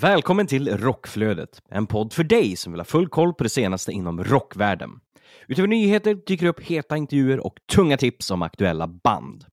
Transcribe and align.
Välkommen 0.00 0.46
till 0.46 0.78
Rockflödet, 0.78 1.62
en 1.70 1.86
podd 1.86 2.12
för 2.12 2.24
dig 2.24 2.56
som 2.56 2.72
vill 2.72 2.80
ha 2.80 2.84
full 2.84 3.08
koll 3.08 3.34
på 3.34 3.42
det 3.42 3.50
senaste 3.50 3.92
inom 3.92 4.24
rockvärlden. 4.24 4.90
Utöver 5.48 5.68
nyheter 5.68 6.14
dyker 6.14 6.46
det 6.46 6.50
upp 6.50 6.60
heta 6.60 6.96
intervjuer 6.96 7.46
och 7.46 7.54
tunga 7.74 7.96
tips 7.96 8.30
om 8.30 8.42
aktuella 8.42 8.88
band. 8.88 9.44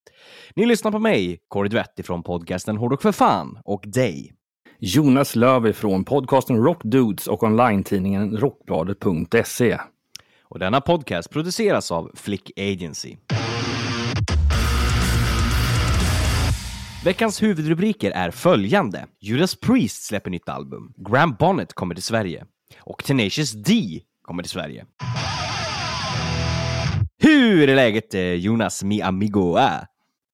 Ni 0.56 0.66
lyssnar 0.66 0.92
på 0.92 1.00
mig, 1.00 1.40
Kåre 1.48 1.68
Dvett 1.68 2.06
från 2.06 2.24
podcasten 2.24 2.78
Hårdrock 2.78 3.02
för 3.02 3.12
fan 3.12 3.60
och 3.64 3.84
dig. 3.86 4.34
Jonas 4.80 5.36
Löv 5.36 5.74
från 5.74 6.06
podcasten 6.06 6.58
Rockdudes 6.58 7.28
och 7.28 7.44
online-tidningen 7.44 8.38
Rockbladet.se. 8.38 9.78
Och 10.44 10.60
denna 10.60 10.82
podcast 10.82 11.30
produceras 11.30 11.92
av 11.92 12.12
Flick 12.16 12.52
Agency. 12.60 13.18
Veckans 17.06 17.44
huvudrubriker 17.44 18.12
är 18.12 18.32
följande. 18.32 19.06
Judas 19.20 19.56
Priest 19.56 20.04
släpper 20.04 20.32
nytt 20.32 20.50
album. 20.50 20.94
Graham 20.98 21.36
Bonnet 21.40 21.74
kommer 21.74 21.96
till 21.96 22.04
Sverige. 22.04 22.46
Och 22.80 23.04
Tenacious 23.04 23.52
D 23.52 24.02
kommer 24.22 24.44
till 24.44 24.50
Sverige. 24.50 24.86
Hur 27.24 27.70
är 27.70 27.76
läget 27.76 28.14
eh, 28.14 28.22
Jonas, 28.22 28.84
mi 28.84 29.02
amigo? 29.02 29.58
Äh? 29.58 29.70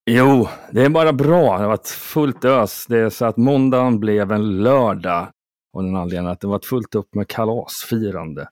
Jo, 0.05 0.47
det 0.71 0.81
är 0.81 0.89
bara 0.89 1.13
bra. 1.13 1.57
Det 1.57 1.63
har 1.63 1.67
varit 1.67 1.87
fullt 1.87 2.45
ös. 2.45 2.85
Det 2.89 2.99
är 2.99 3.09
så 3.09 3.25
att 3.25 3.37
måndagen 3.37 3.99
blev 3.99 4.31
en 4.31 4.63
lördag. 4.63 5.27
Och 5.73 5.83
den 5.83 5.95
anledningen 5.95 6.31
att 6.31 6.39
det 6.39 6.47
var 6.47 6.59
fullt 6.59 6.95
upp 6.95 7.15
med 7.15 7.27
kalasfirande. 7.27 8.47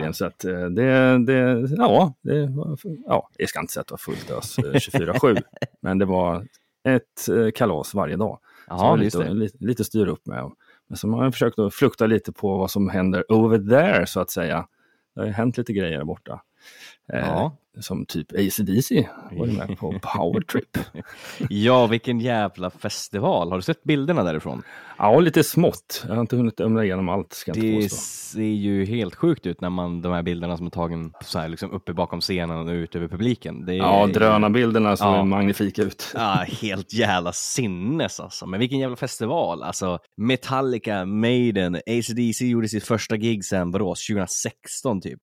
den. 0.00 0.14
Så 0.14 0.26
att 0.26 0.44
eh, 0.44 0.64
det, 0.64 1.18
det, 1.26 1.68
ja, 1.76 2.14
det 2.22 2.52
ja, 3.06 3.28
jag 3.36 3.48
ska 3.48 3.60
inte 3.60 3.72
säga 3.72 3.80
att 3.80 3.88
det 3.88 3.92
var 3.92 3.98
fullt 3.98 4.30
ös 4.30 4.58
eh, 4.58 4.64
24-7. 5.12 5.42
men 5.82 5.98
det 5.98 6.04
var 6.04 6.46
ett 6.84 7.28
eh, 7.28 7.50
kalas 7.54 7.94
varje 7.94 8.16
dag. 8.16 8.38
Just 8.70 9.16
lite, 9.16 9.28
det. 9.28 9.34
lite, 9.34 9.64
lite 9.64 9.84
styr 9.84 10.06
upp 10.06 10.26
med. 10.26 10.50
Men 10.88 10.96
så 10.96 11.08
har 11.08 11.24
jag 11.24 11.32
försökt 11.32 11.58
att 11.58 11.74
flukta 11.74 12.06
lite 12.06 12.32
på 12.32 12.58
vad 12.58 12.70
som 12.70 12.88
händer 12.88 13.32
over 13.32 13.58
there 13.58 14.06
så 14.06 14.20
att 14.20 14.30
säga. 14.30 14.66
Det 15.14 15.20
har 15.20 15.26
ju 15.26 15.32
hänt 15.32 15.58
lite 15.58 15.72
grejer 15.72 15.98
där 15.98 16.04
borta. 16.04 16.42
Eh, 17.12 17.18
Ja. 17.20 17.56
Som 17.80 18.06
typ 18.06 18.32
AC/DC 18.32 19.08
var 19.30 19.46
med 19.46 19.78
på 19.78 19.98
Power 20.02 20.40
Trip. 20.40 20.78
Ja, 21.48 21.86
vilken 21.86 22.20
jävla 22.20 22.70
festival. 22.70 23.50
Har 23.50 23.56
du 23.58 23.62
sett 23.62 23.82
bilderna 23.84 24.22
därifrån? 24.22 24.62
Ja, 24.98 25.20
lite 25.20 25.44
smått. 25.44 26.04
Jag 26.08 26.14
har 26.14 26.20
inte 26.20 26.36
hunnit 26.36 26.60
ömla 26.60 26.84
igenom 26.84 27.08
allt, 27.08 27.32
ska 27.32 27.52
Det 27.52 27.92
ser 27.92 28.42
ju 28.42 28.84
helt 28.84 29.14
sjukt 29.14 29.46
ut 29.46 29.60
när 29.60 29.70
man, 29.70 30.02
de 30.02 30.12
här 30.12 30.22
bilderna 30.22 30.56
som 30.56 30.66
är 30.66 30.70
tagen 30.70 31.12
så 31.24 31.38
här, 31.38 31.48
liksom 31.48 31.70
uppe 31.70 31.92
bakom 31.94 32.20
scenen 32.20 32.58
och 32.68 32.72
ut 32.72 32.96
över 32.96 33.08
publiken. 33.08 33.64
Det 33.66 33.72
är, 33.72 33.76
Ja, 33.76 34.06
drönarbilderna 34.06 34.96
såg 34.96 35.06
Ja. 35.14 35.24
magnifika 35.24 35.82
ut. 35.82 36.10
Ja, 36.14 36.44
helt 36.62 36.94
jävla 36.94 37.32
sinnes 37.32 38.20
alltså. 38.20 38.46
Men 38.46 38.60
vilken 38.60 38.78
jävla 38.78 38.96
festival. 38.96 39.62
Alltså 39.62 39.98
Metallica, 40.16 41.04
Maiden, 41.04 41.74
AC/DC 41.74 42.44
gjorde 42.46 42.68
sitt 42.68 42.84
första 42.84 43.16
gig 43.16 43.44
sen 43.44 43.70
Borås 43.70 44.06
2016 44.06 45.00
typ. 45.00 45.20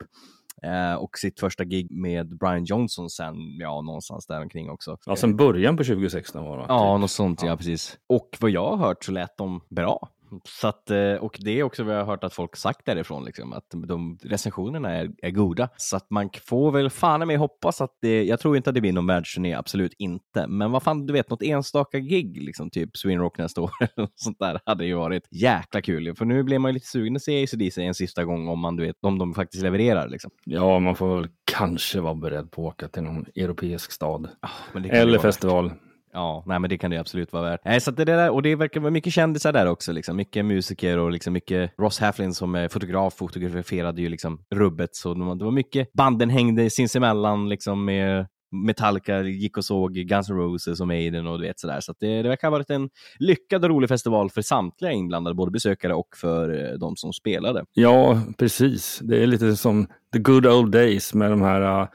Eh, 0.63 0.93
och 0.93 1.17
sitt 1.17 1.39
första 1.39 1.63
gig 1.63 1.91
med 1.91 2.37
Brian 2.37 2.63
Johnson 2.63 3.09
sen, 3.09 3.35
ja 3.59 3.81
någonstans 3.81 4.25
där 4.27 4.41
omkring 4.41 4.69
också. 4.69 4.97
Ja, 5.05 5.15
sen 5.15 5.35
början 5.35 5.77
på 5.77 5.83
2016 5.83 6.45
var 6.45 6.57
det? 6.57 6.65
Ja, 6.67 6.95
Typ. 6.95 7.01
något 7.01 7.11
sånt, 7.11 7.41
ja. 7.41 7.47
Ja. 7.47 7.57
precis. 7.57 7.97
Och 8.07 8.37
vad 8.39 8.51
jag 8.51 8.69
har 8.69 8.77
hört 8.77 9.03
så 9.03 9.11
lät 9.11 9.37
de 9.37 9.61
bra. 9.69 10.09
Så 10.43 10.67
att, 10.67 10.89
eh, 10.89 11.13
och 11.13 11.37
det 11.39 11.59
är 11.59 11.63
också 11.63 11.83
vad 11.83 11.95
jag 11.95 11.99
har 11.99 12.05
hört 12.05 12.23
att 12.23 12.33
folk 12.33 12.55
sagt 12.55 12.85
därifrån, 12.85 13.25
liksom, 13.25 13.53
att 13.53 13.65
de 13.87 14.17
recensionerna 14.23 14.91
är, 14.91 15.11
är 15.21 15.31
goda. 15.31 15.69
Så 15.77 15.97
att 15.97 16.09
man 16.09 16.29
får 16.43 16.71
väl 16.71 16.89
fan 16.89 17.27
mig 17.27 17.35
hoppas 17.35 17.81
att 17.81 17.97
det, 18.01 18.23
jag 18.23 18.39
tror 18.39 18.57
inte 18.57 18.69
att 18.69 18.73
det 18.73 18.81
blir 18.81 18.93
någon 18.93 19.07
världsturné, 19.07 19.53
absolut 19.53 19.93
inte. 19.97 20.47
Men 20.47 20.71
vad 20.71 20.83
fan, 20.83 21.05
du 21.05 21.13
vet, 21.13 21.29
något 21.29 21.43
enstaka 21.43 21.99
gig, 21.99 22.43
liksom, 22.43 22.69
typ 22.69 22.97
Sweden 22.97 23.19
Rock 23.21 23.37
nästa 23.37 23.61
år, 23.61 23.71
eller 23.79 24.01
något 24.01 24.19
sånt 24.19 24.39
där, 24.39 24.59
hade 24.65 24.85
ju 24.85 24.93
varit 24.93 25.27
jäkla 25.31 25.81
kul. 25.81 26.15
För 26.15 26.25
nu 26.25 26.43
blir 26.43 26.59
man 26.59 26.69
ju 26.69 26.73
lite 26.73 26.87
sugen 26.87 27.15
att 27.15 27.21
se 27.21 27.43
ACDC 27.43 27.83
en 27.83 27.93
sista 27.93 28.25
gång 28.25 28.47
om 28.47 28.59
man, 28.59 28.75
du 28.75 28.85
vet, 28.85 28.95
om 29.01 29.17
de 29.17 29.33
faktiskt 29.33 29.63
levererar. 29.63 30.09
Liksom. 30.09 30.31
ja, 30.45 30.79
man 30.79 30.95
får 30.95 31.15
väl 31.15 31.29
kanske 31.51 31.99
vara 31.99 32.15
beredd 32.15 32.51
på 32.51 32.67
att 32.67 32.73
åka 32.73 32.87
till 32.87 33.03
någon 33.03 33.25
europeisk 33.35 33.91
stad. 33.91 34.29
Ju 34.73 34.89
Eller 34.89 35.17
vara 35.17 35.61
värt. 35.63 35.79
Ja, 36.13 36.43
nej 36.45 36.59
men 36.59 36.69
det 36.69 36.77
kan 36.77 36.91
det 36.91 36.97
absolut 36.97 37.33
vara 37.33 37.49
värt. 37.49 37.61
Nej, 37.65 37.81
så 37.81 37.89
att 37.89 37.97
det 37.97 38.05
där, 38.05 38.29
och 38.29 38.41
det 38.41 38.55
verkar 38.55 38.79
vara 38.79 38.91
mycket 38.91 39.13
kändisar 39.13 39.53
där 39.53 39.65
också, 39.65 39.91
liksom. 39.91 40.15
mycket 40.15 40.45
musiker 40.45 40.97
och 40.97 41.11
liksom 41.11 41.33
mycket 41.33 41.71
Ross 41.77 41.99
Haflin 41.99 42.33
som 42.33 42.55
är 42.55 42.67
fotograf 42.67 43.13
fotograferade 43.13 44.01
ju 44.01 44.09
liksom 44.09 44.45
rubbet, 44.55 44.95
så 44.95 45.13
det 45.13 45.45
var, 45.45 45.51
mycket 45.51 45.93
banden 45.93 46.29
hängde 46.29 46.69
sinsemellan 46.69 47.49
liksom 47.49 47.85
med 47.85 48.27
Metallica 48.51 49.21
gick 49.21 49.57
och 49.57 49.65
såg 49.65 49.93
Guns 49.93 50.29
N' 50.29 50.35
Roses 50.37 50.81
och 50.81 50.87
Maiden 50.87 51.27
och 51.27 51.39
du 51.39 51.47
vet 51.47 51.59
sådär. 51.59 51.79
Så 51.79 51.91
att 51.91 51.97
det, 51.99 52.21
det 52.21 52.29
verkar 52.29 52.47
ha 52.47 52.51
varit 52.51 52.69
en 52.69 52.89
lyckad 53.19 53.63
och 53.63 53.69
rolig 53.69 53.89
festival 53.89 54.29
för 54.29 54.41
samtliga 54.41 54.91
inblandade, 54.91 55.35
både 55.35 55.51
besökare 55.51 55.93
och 55.93 56.07
för 56.15 56.71
eh, 56.71 56.79
de 56.79 56.95
som 56.95 57.13
spelade. 57.13 57.65
Ja, 57.73 58.21
precis. 58.37 58.99
Det 59.03 59.23
är 59.23 59.27
lite 59.27 59.55
som 59.55 59.87
the 60.13 60.19
good 60.19 60.45
old 60.45 60.71
days 60.71 61.13
med 61.13 61.31
de 61.31 61.41
här 61.41 61.81
uh, 61.81 61.87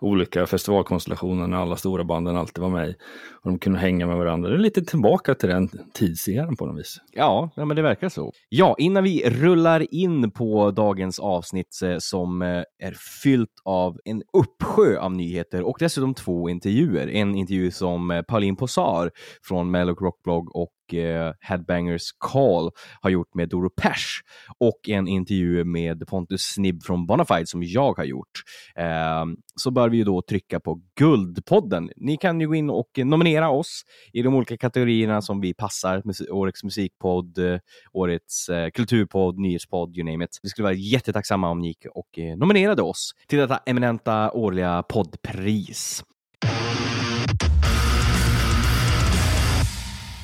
olika 0.00 0.46
festivalkonstellationerna 0.46 1.46
när 1.46 1.56
alla 1.56 1.76
stora 1.76 2.04
banden 2.04 2.36
alltid 2.36 2.62
var 2.62 2.70
med 2.70 2.88
i. 2.88 2.94
Och 3.42 3.50
de 3.50 3.58
kunde 3.58 3.78
hänga 3.78 4.06
med 4.06 4.16
varandra. 4.16 4.50
Det 4.50 4.56
är 4.56 4.58
lite 4.58 4.82
tillbaka 4.82 5.34
till 5.34 5.48
den 5.48 5.68
tidseran 5.92 6.56
på 6.56 6.66
något 6.66 6.78
vis. 6.78 6.96
Ja, 7.12 7.50
ja, 7.56 7.64
men 7.64 7.76
det 7.76 7.82
verkar 7.82 8.08
så. 8.08 8.32
Ja, 8.48 8.74
innan 8.78 9.04
vi 9.04 9.30
rullar 9.30 9.94
in 9.94 10.30
på 10.30 10.70
dagens 10.70 11.18
avsnitt 11.18 11.80
eh, 11.84 11.96
som 11.98 12.42
eh, 12.42 12.62
är 12.78 12.92
fyllt 13.22 13.62
av 13.64 13.98
en 14.04 14.22
uppsjö 14.32 14.98
av 14.98 15.12
nyheter 15.12 15.62
och 15.62 15.76
dessutom 15.80 16.14
två 16.14 16.48
intervjuer. 16.48 17.08
En 17.08 17.34
intervju 17.34 17.70
som 17.70 18.10
eh, 18.10 18.22
Pauline 18.22 18.56
Posar 18.56 19.10
från 19.42 19.70
Mellow 19.70 19.94
Rockblog 19.94 20.56
och 20.56 20.70
eh, 20.94 21.32
Headbangers 21.40 22.12
Call 22.18 22.70
har 23.00 23.10
gjort 23.10 23.34
med 23.34 23.48
Doro 23.48 23.70
Pesch 23.70 24.22
och 24.58 24.88
en 24.88 25.08
intervju 25.08 25.64
med 25.64 26.08
Pontus 26.08 26.42
Snibb 26.42 26.82
från 26.82 27.06
Bonafide 27.06 27.46
som 27.46 27.62
jag 27.62 27.96
har 27.96 28.04
gjort. 28.04 28.42
Eh, 28.76 29.24
så 29.56 29.70
bör 29.70 29.88
vi 29.88 29.96
ju 29.96 30.04
då 30.04 30.22
trycka 30.22 30.60
på 30.60 30.82
Guldpodden. 30.96 31.90
Ni 31.96 32.16
kan 32.16 32.40
ju 32.40 32.48
gå 32.48 32.54
in 32.54 32.70
och 32.70 32.90
nominera 33.04 33.50
oss 33.50 33.82
i 34.12 34.22
de 34.22 34.34
olika 34.34 34.56
kategorierna 34.56 35.22
som 35.22 35.40
vi 35.40 35.54
passar. 35.54 36.02
Årets 36.30 36.64
musikpodd, 36.64 37.38
eh, 37.38 37.58
årets 37.92 38.48
eh, 38.48 38.70
kulturpodd, 38.70 39.38
nyhetspodd, 39.38 39.96
you 39.96 40.10
name 40.10 40.24
it. 40.24 40.38
Vi 40.42 40.48
skulle 40.48 40.64
vara 40.64 40.74
jättetacksamma 40.74 41.50
om 41.50 41.60
ni 41.60 41.68
gick 41.68 41.86
och 41.94 42.18
eh, 42.18 42.36
nominerade 42.36 42.82
oss 42.82 43.14
till 43.26 43.38
detta 43.38 43.60
eminenta 43.66 44.30
årliga 44.32 44.82
poddpris. 44.82 46.04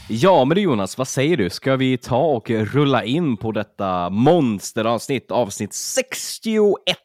Ja, 0.08 0.44
men 0.44 0.54
du 0.54 0.60
Jonas, 0.60 0.98
vad 0.98 1.08
säger 1.08 1.36
du? 1.36 1.50
Ska 1.50 1.76
vi 1.76 1.98
ta 1.98 2.24
och 2.24 2.50
rulla 2.50 3.04
in 3.04 3.36
på 3.36 3.52
detta 3.52 4.10
monsteravsnitt, 4.10 5.30
avsnitt 5.30 5.74
61? 5.74 6.96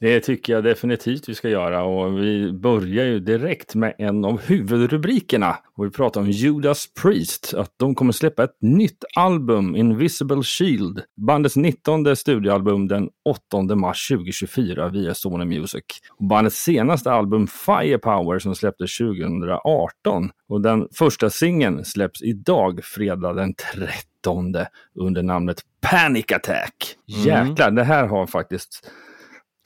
Det 0.00 0.20
tycker 0.20 0.52
jag 0.52 0.64
definitivt 0.64 1.28
vi 1.28 1.34
ska 1.34 1.48
göra 1.48 1.84
och 1.84 2.18
vi 2.18 2.52
börjar 2.52 3.04
ju 3.04 3.20
direkt 3.20 3.74
med 3.74 3.94
en 3.98 4.24
av 4.24 4.40
huvudrubrikerna. 4.40 5.56
Och 5.76 5.84
vi 5.86 5.90
pratar 5.90 6.20
om 6.20 6.30
Judas 6.30 6.86
Priest, 7.02 7.54
att 7.54 7.74
de 7.76 7.94
kommer 7.94 8.12
släppa 8.12 8.44
ett 8.44 8.56
nytt 8.60 9.04
album, 9.16 9.76
Invisible 9.76 10.42
Shield. 10.42 11.02
Bandets 11.26 11.56
19 11.56 12.16
studioalbum 12.16 12.88
den 12.88 13.08
8 13.52 13.76
mars 13.76 14.08
2024 14.08 14.88
via 14.88 15.14
Sony 15.14 15.44
Music. 15.44 15.84
Och 16.18 16.24
bandets 16.24 16.56
senaste 16.56 17.12
album 17.12 17.46
Firepower 17.46 18.38
som 18.38 18.54
släpptes 18.54 18.98
2018. 18.98 20.30
Och 20.48 20.60
den 20.60 20.88
första 20.98 21.30
singeln 21.30 21.84
släpps 21.84 22.22
idag, 22.22 22.80
fredag 22.84 23.32
den 23.32 23.54
13 23.54 24.54
under 25.00 25.22
namnet 25.22 25.60
Panic 25.80 26.32
Attack. 26.32 26.74
Mm. 27.08 27.48
Jäklar, 27.48 27.70
det 27.70 27.84
här 27.84 28.06
har 28.06 28.26
faktiskt 28.26 28.90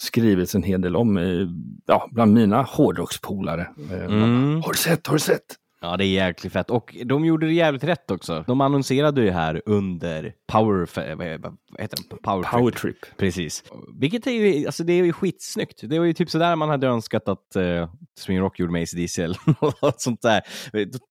skrivits 0.02 0.54
en 0.54 0.62
hel 0.62 0.80
del 0.80 0.96
om 0.96 1.16
eh, 1.16 1.46
ja, 1.86 2.08
bland 2.12 2.32
mina 2.34 2.62
hårdrockspolare. 2.62 3.68
Eh, 3.92 4.04
Mm. 4.04 4.62
Har 4.62 4.72
du 4.72 4.78
sett? 4.78 5.06
Har 5.06 5.14
du 5.14 5.20
sett? 5.20 5.56
Ja, 5.84 5.96
det 5.96 6.04
är 6.04 6.08
jäkligt 6.26 6.52
fett. 6.52 6.70
Och 6.70 6.96
de 7.04 7.24
gjorde 7.24 7.46
det 7.46 7.52
jävligt 7.52 7.84
rätt 7.84 8.10
också. 8.10 8.44
De 8.46 8.60
annonserade 8.60 9.20
ju 9.22 9.30
här 9.30 9.62
under 9.66 10.32
Power... 10.52 10.86
fe- 10.86 11.16
Vad 11.16 11.80
heter 11.80 11.98
det? 12.10 12.16
Power, 12.16 12.42
Power 12.42 12.70
Trip. 12.70 13.00
Trip. 13.00 13.16
Precis. 13.16 13.64
Vilket 14.00 14.26
är 14.26 14.30
ju, 14.30 14.66
alltså 14.66 14.84
det 14.84 14.92
är 14.92 15.04
ju 15.04 15.12
skitsnyggt. 15.12 15.80
Det 15.82 15.98
var 15.98 16.06
ju 16.06 16.12
typ 16.12 16.30
sådär 16.30 16.56
man 16.56 16.68
hade 16.68 16.86
önskat 16.86 17.28
att 17.28 17.56
uh, 17.56 17.88
Swing 18.20 18.40
Rock 18.40 18.58
gjorde 18.58 18.72
med 18.72 18.82
AC/DC 18.82 19.22
eller 19.22 19.38
något 19.82 20.00
sånt 20.00 20.22
där. 20.22 20.40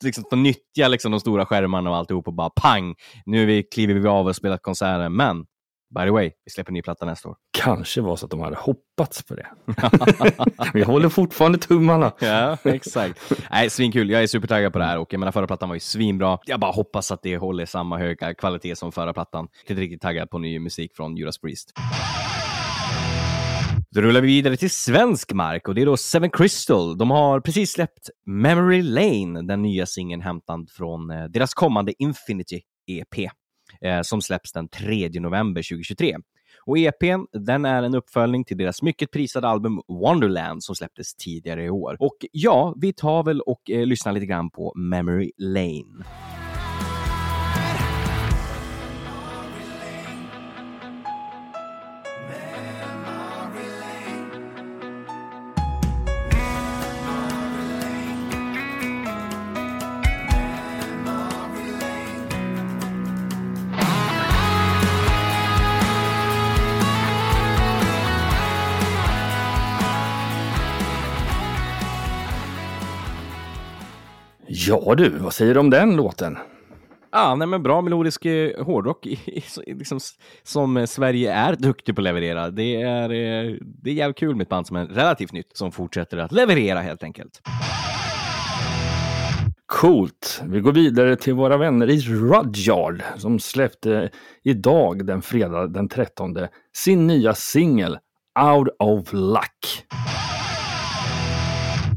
Liksom, 0.04 0.24
de 0.30 0.44
nyttjar 0.44 0.90
liksom 0.90 1.12
de 1.12 1.20
stora 1.20 1.46
skärmarna 1.46 1.90
och 1.90 1.96
alltihop 1.96 2.28
och 2.28 2.34
bara 2.34 2.50
pang! 2.50 2.96
Nu 3.26 3.46
vi, 3.46 3.64
kliver 3.64 3.94
vi 3.94 4.08
av 4.08 4.26
och 4.28 4.36
spelar 4.36 4.58
konserten. 4.58 5.16
Men 5.16 5.46
By 5.96 6.06
the 6.06 6.12
way, 6.12 6.32
vi 6.46 6.52
släpper 6.52 6.72
ny 6.72 6.82
platta 6.82 7.06
nästa 7.06 7.30
år. 7.30 7.36
Kanske 7.52 8.02
var 8.02 8.16
så 8.16 8.26
att 8.26 8.32
de 8.32 8.40
hade 8.40 8.56
hoppats 8.56 9.24
på 9.24 9.36
det. 9.36 9.48
Vi 10.74 10.84
håller 10.84 11.10
fortfarande 11.10 11.58
tummarna. 11.58 12.12
Ja, 12.20 12.58
exakt. 12.64 13.34
Nej, 13.52 13.70
svinkul. 13.70 14.10
Jag 14.10 14.24
är 14.24 14.28
supertaggad 14.28 14.74
på 14.74 14.80
det 14.80 14.86
här 14.86 14.98
och 14.98 15.14
jag 15.14 15.20
menar 15.20 15.32
förra 15.32 15.48
plattan 15.48 15.70
var 15.70 15.76
ju 15.76 15.80
svinbra. 15.80 16.40
Jag 16.46 16.60
bara 16.60 16.72
hoppas 16.72 17.12
att 17.12 17.22
det 17.24 17.38
håller 17.38 17.66
samma 17.66 17.98
höga 17.98 18.34
kvalitet 18.34 18.76
som 18.76 18.92
förra 18.92 19.14
plattan. 19.14 19.48
Jag 19.68 19.78
är 19.78 19.82
riktigt 19.82 20.02
taggad 20.02 20.30
på 20.30 20.40
ny 20.40 20.60
musik 20.60 20.96
från 20.96 21.18
Judas 21.18 21.40
Priest. 21.40 21.72
Då 23.96 24.02
rullar 24.02 24.22
vi 24.22 24.28
vidare 24.28 24.58
till 24.58 24.72
svensk 24.72 25.34
mark 25.34 25.68
och 25.68 25.76
det 25.76 25.82
är 25.82 25.86
då 25.86 25.98
Seven 25.98 26.30
Crystal. 26.30 26.98
De 26.98 27.12
har 27.12 27.40
precis 27.40 27.72
släppt 27.72 28.10
Memory 28.26 28.82
Lane, 28.82 29.42
den 29.42 29.62
nya 29.62 29.86
singeln 29.86 30.22
hämtad 30.22 30.70
från 30.70 31.12
eh, 31.12 31.24
deras 31.24 31.54
kommande 31.54 31.94
Infinity 32.04 32.62
EP 32.88 33.32
eh, 33.86 34.02
som 34.02 34.22
släpps 34.22 34.52
den 34.52 34.68
3 34.68 35.10
november 35.20 35.62
2023. 35.62 36.16
Och 36.66 36.78
EPn, 36.78 37.26
den 37.32 37.66
är 37.66 37.84
en 37.84 37.96
uppföljning 37.96 38.46
till 38.46 38.58
deras 38.58 38.82
mycket 38.82 39.12
prisade 39.12 39.48
album 39.48 39.82
Wonderland 39.88 40.64
som 40.64 40.76
släpptes 40.76 41.16
tidigare 41.16 41.64
i 41.64 41.70
år. 41.70 41.98
Och 42.00 42.18
ja, 42.32 42.76
vi 42.82 42.94
tar 42.94 43.24
väl 43.24 43.42
och 43.42 43.70
eh, 43.70 43.86
lyssnar 43.86 44.12
lite 44.12 44.26
grann 44.26 44.50
på 44.50 44.74
Memory 44.76 45.32
Lane. 45.38 46.06
Ja 74.68 74.96
du, 74.96 75.10
vad 75.10 75.34
säger 75.34 75.54
du 75.54 75.60
om 75.60 75.70
den 75.70 75.96
låten? 75.96 76.38
Ja, 77.12 77.36
nej 77.36 77.48
men 77.48 77.64
bra 77.64 77.82
melodisk 77.82 78.26
eh, 78.26 78.64
hårdrock 78.64 79.08
liksom, 79.66 80.00
som 80.44 80.78
eh, 80.78 80.86
Sverige 80.86 81.34
är 81.34 81.56
duktig 81.56 81.96
på 81.96 82.02
att 82.02 82.04
leverera. 82.04 82.50
Det 82.50 82.82
är, 82.82 83.04
eh, 83.04 83.56
det 83.62 83.90
är 83.90 83.94
jävligt 83.94 84.18
kul 84.18 84.36
med 84.36 84.44
ett 84.44 84.50
band 84.50 84.68
som 84.68 84.78
är 84.78 84.86
relativt 84.86 85.32
nytt 85.32 85.58
som 85.58 85.72
fortsätter 85.72 86.18
att 86.18 86.32
leverera 86.32 86.80
helt 86.80 87.04
enkelt. 87.04 87.42
Coolt. 89.66 90.42
Vi 90.46 90.60
går 90.60 90.72
vidare 90.72 91.16
till 91.16 91.34
våra 91.34 91.58
vänner 91.58 91.90
i 91.90 92.00
Rudyard 92.00 93.04
som 93.18 93.40
släppte 93.40 94.10
idag, 94.44 95.06
den 95.06 95.22
fredag 95.22 95.68
den 95.68 95.90
13, 95.90 96.38
sin 96.76 97.08
nya 97.08 97.34
singel 97.34 97.98
Out 98.40 98.68
of 98.80 99.14
Luck. 99.14 99.86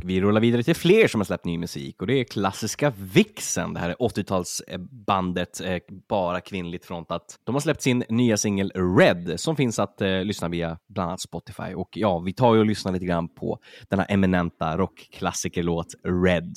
Vi 0.06 0.20
rullar 0.20 0.40
vidare 0.40 0.62
till 0.62 0.74
fler 0.74 1.08
som 1.08 1.20
har 1.20 1.24
släppt 1.24 1.44
ny 1.44 1.58
musik 1.58 2.00
och 2.00 2.06
det 2.06 2.20
är 2.20 2.24
klassiska 2.24 2.92
Vixen, 2.96 3.74
det 3.74 3.80
här 3.80 3.94
80-talsbandet, 3.94 5.60
eh, 5.64 5.82
bara 6.08 6.40
kvinnligt 6.40 6.84
frontat. 6.84 7.38
De 7.44 7.54
har 7.54 7.60
släppt 7.60 7.82
sin 7.82 8.04
nya 8.08 8.36
singel 8.36 8.72
Red 8.98 9.40
som 9.40 9.56
finns 9.56 9.78
att 9.78 10.00
eh, 10.00 10.24
lyssna 10.24 10.48
via 10.48 10.78
bland 10.88 11.08
annat 11.08 11.20
Spotify. 11.20 11.74
Och 11.74 11.88
ja, 11.92 12.18
vi 12.18 12.32
tar 12.32 12.54
ju 12.54 12.60
och 12.60 12.66
lyssnar 12.66 12.92
lite 12.92 13.06
grann 13.06 13.28
på 13.28 13.58
denna 13.90 14.04
eminenta 14.04 14.76
rockklassikerlåt 14.76 15.94
Red. 16.24 16.54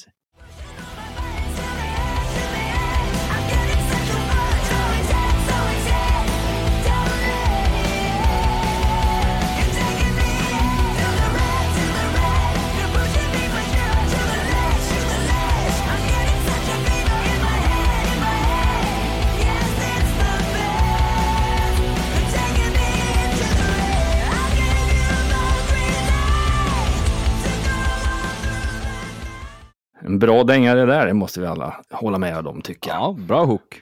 En 30.08 30.20
bra 30.20 30.44
dängare 30.44 30.86
där, 30.86 31.08
det 31.08 31.14
måste 31.14 31.40
vi 31.40 31.46
alla 31.46 31.76
hålla 31.92 32.18
med 32.18 32.48
om 32.48 32.62
tycker 32.62 32.90
jag. 32.90 32.98
Ja, 32.98 33.16
bra 33.28 33.46
hook. 33.46 33.82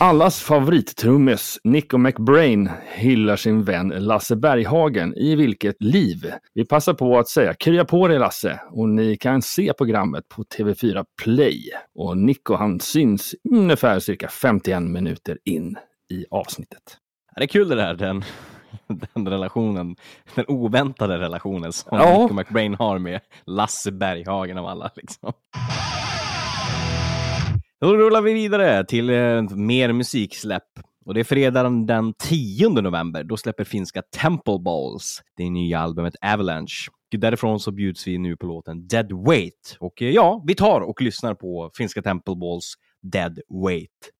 Allas 0.00 0.42
favorittrummis 0.42 1.58
Nico 1.64 1.98
McBrain 1.98 2.70
hyllar 2.94 3.36
sin 3.36 3.62
vän 3.62 3.88
Lasse 3.88 4.36
Berghagen 4.36 5.14
i 5.14 5.36
Vilket 5.36 5.82
liv. 5.82 6.32
Vi 6.54 6.64
passar 6.64 6.94
på 6.94 7.18
att 7.18 7.28
säga 7.28 7.54
krya 7.54 7.84
på 7.84 8.08
dig 8.08 8.18
Lasse 8.18 8.60
och 8.70 8.88
ni 8.88 9.16
kan 9.16 9.42
se 9.42 9.72
programmet 9.78 10.28
på 10.28 10.42
TV4 10.42 11.04
Play. 11.22 11.70
Och 11.94 12.16
Nico 12.18 12.54
han 12.54 12.80
syns 12.80 13.34
ungefär 13.50 13.98
cirka 13.98 14.28
51 14.28 14.82
minuter 14.82 15.38
in 15.44 15.76
i 16.10 16.24
avsnittet. 16.30 16.82
Det 17.36 17.42
är 17.42 17.46
kul 17.46 17.68
det 17.68 17.74
där, 17.74 17.94
den, 17.94 18.24
den 19.14 19.28
relationen, 19.28 19.96
den 20.34 20.44
oväntade 20.48 21.18
relationen 21.18 21.72
som 21.72 21.98
Ja. 21.98 22.22
Nico 22.22 22.34
McBrain 22.34 22.74
har 22.74 22.98
med 22.98 23.20
Lasse 23.46 23.92
Berghagen 23.92 24.58
av 24.58 24.66
alla. 24.66 24.90
Liksom. 24.96 25.32
Då 27.80 27.96
rullar 27.96 28.22
vi 28.22 28.32
vidare 28.32 28.84
till 28.84 29.10
eh, 29.10 29.42
mer 29.50 29.92
musiksläpp. 29.92 30.64
Och 31.04 31.14
det 31.14 31.20
är 31.20 31.24
fredagen 31.24 31.86
den 31.86 32.14
10 32.18 32.68
november. 32.68 33.24
Då 33.24 33.36
släpper 33.36 33.64
finska 33.64 34.02
Temple 34.02 34.58
Balls 34.64 35.22
det 35.36 35.50
nya 35.50 35.78
albumet 35.78 36.14
Avalanche. 36.20 36.90
Därifrån 37.10 37.60
så 37.60 37.70
bjuds 37.70 38.06
vi 38.06 38.18
nu 38.18 38.36
på 38.36 38.46
låten 38.46 38.88
Dead 38.88 39.12
Weight. 39.26 39.76
Och 39.80 40.02
eh, 40.02 40.10
ja, 40.10 40.44
vi 40.46 40.54
tar 40.54 40.80
och 40.80 41.02
lyssnar 41.02 41.34
på 41.34 41.70
finska 41.74 42.02
Temple 42.02 42.36
Balls 42.36 42.74
Dead 43.02 43.38
Weight. 43.64 44.17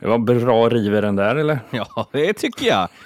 Det 0.00 0.06
var 0.06 0.18
bra 0.18 0.68
river 0.68 1.02
den 1.02 1.16
där 1.16 1.36
eller? 1.36 1.58
Ja, 1.70 2.08
det 2.12 2.32
tycker 2.32 2.66
jag. 2.66 2.88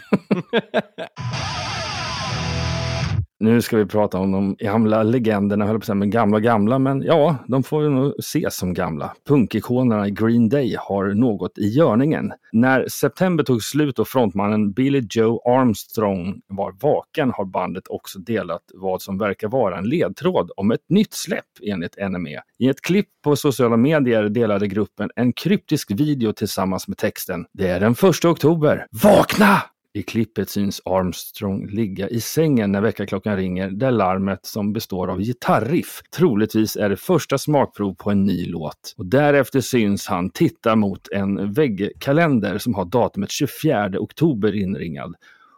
Nu 3.43 3.63
ska 3.63 3.77
vi 3.77 3.87
prata 3.87 4.19
om 4.19 4.33
de 4.33 4.57
gamla 4.59 5.03
legenderna, 5.03 5.67
höll 5.67 5.75
på 5.75 5.79
att 5.79 5.85
säga, 5.85 5.95
men 5.95 6.11
gamla 6.11 6.41
gamla, 6.41 6.79
men 6.79 7.03
ja, 7.03 7.37
de 7.47 7.63
får 7.63 7.83
ju 7.83 7.89
nog 7.89 8.15
ses 8.19 8.57
som 8.57 8.75
gamla. 8.75 9.15
Punkikonerna 9.29 10.09
i 10.09 10.11
Green 10.11 10.49
Day 10.49 10.77
har 10.79 11.07
något 11.07 11.59
i 11.59 11.69
görningen. 11.69 12.33
När 12.53 12.89
september 12.89 13.45
tog 13.45 13.63
slut 13.63 13.99
och 13.99 14.09
frontmannen 14.09 14.73
Billy 14.73 15.03
Joe 15.11 15.41
Armstrong 15.45 16.41
var 16.47 16.75
vaken 16.81 17.31
har 17.31 17.45
bandet 17.45 17.89
också 17.89 18.19
delat 18.19 18.63
vad 18.75 19.03
som 19.03 19.19
verkar 19.19 19.49
vara 19.49 19.79
en 19.79 19.89
ledtråd 19.89 20.51
om 20.57 20.71
ett 20.71 20.85
nytt 20.89 21.15
släpp 21.15 21.45
enligt 21.63 21.97
NME. 22.11 22.41
I 22.59 22.69
ett 22.69 22.81
klipp 22.81 23.09
på 23.25 23.37
sociala 23.37 23.77
medier 23.77 24.29
delade 24.29 24.69
gruppen 24.69 25.11
en 25.17 25.33
kryptisk 25.33 25.91
video 25.91 26.33
tillsammans 26.33 26.89
med 26.89 26.99
texten 26.99 27.47
“Det 27.53 27.69
är 27.69 27.81
den 27.81 27.95
första 27.95 28.29
oktober. 28.29 28.87
Vakna!” 29.03 29.63
I 29.95 30.03
klippet 30.03 30.49
syns 30.49 30.81
Armstrong 30.85 31.67
ligga 31.67 32.09
i 32.09 32.21
sängen 32.21 32.73
när 32.73 32.81
väckarklockan 32.81 33.37
ringer 33.37 33.71
där 33.71 33.91
larmet 33.91 34.47
som 34.47 34.73
består 34.73 35.11
av 35.11 35.21
gitarriff 35.21 36.03
troligtvis 36.17 36.77
är 36.77 36.89
det 36.89 36.97
första 36.97 37.39
smakprov 37.39 37.95
på 37.95 38.11
en 38.11 38.25
ny 38.25 38.47
låt. 38.47 38.95
Och 38.97 39.07
därefter 39.07 39.61
syns 39.61 40.07
han 40.07 40.31
titta 40.31 40.77
mot 40.77 41.09
en 41.09 41.53
väggkalender 41.53 42.59
som 42.59 42.75
har 42.75 42.85
datumet 42.85 43.31
24 43.31 43.91
oktober 43.99 44.57
inringad. 44.57 45.15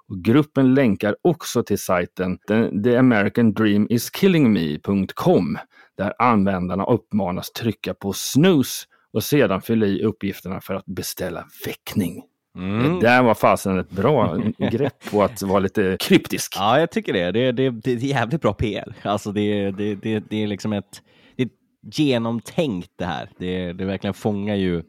Och 0.09 0.25
gruppen 0.25 0.75
länkar 0.75 1.17
också 1.23 1.63
till 1.63 1.79
sajten 1.79 2.39
theamericandreamiskillingme.com 2.85 5.59
där 5.97 6.13
användarna 6.19 6.85
uppmanas 6.85 7.51
trycka 7.51 7.95
på 7.95 8.13
snooze 8.13 8.87
och 9.13 9.25
sedan 9.25 9.63
fylla 9.63 9.87
i 9.87 10.03
uppgifterna 10.03 10.61
för 10.61 10.75
att 10.75 10.87
beställa 10.87 11.47
väckning. 11.67 12.23
Mm. 12.59 12.95
Det 12.95 13.07
där 13.07 13.23
var 13.23 13.35
fasen 13.35 13.79
ett 13.79 13.91
bra 13.91 14.37
grepp 14.59 15.11
på 15.11 15.23
att 15.23 15.43
vara 15.43 15.59
lite 15.59 15.97
kryptisk. 16.01 16.53
Ja, 16.57 16.81
jag 16.81 16.91
tycker 16.91 17.13
det. 17.13 17.31
Det, 17.31 17.53
det, 17.53 17.71
det 17.71 17.93
är 17.93 17.97
jävligt 17.97 18.41
bra 18.41 18.53
PR. 18.53 18.95
Alltså 19.03 19.33
det, 19.33 19.71
det, 19.71 19.95
det, 19.95 20.25
det 20.31 20.43
är 20.43 20.47
liksom 20.47 20.73
ett, 20.73 21.03
det 21.37 21.43
är 21.43 21.49
genomtänkt 21.83 22.91
det 22.97 23.05
här. 23.05 23.29
Det, 23.39 23.73
det 23.73 23.85
verkligen 23.85 24.15
fångar 24.15 24.55
ju 24.55 24.83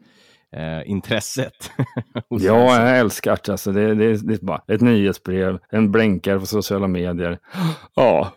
eh, 0.52 0.90
intresset. 0.90 1.70
Ja, 2.28 2.88
jag 2.88 2.98
älskar 2.98 3.38
det. 3.44 3.52
Alltså, 3.52 3.72
det, 3.72 3.94
det, 3.94 4.16
det 4.16 4.34
är 4.34 4.44
bara 4.46 4.62
ett 4.68 4.80
nyhetsbrev, 4.80 5.58
en 5.70 5.92
blänkare 5.92 6.40
på 6.40 6.46
sociala 6.46 6.88
medier. 6.88 7.38
Ja, 7.94 8.32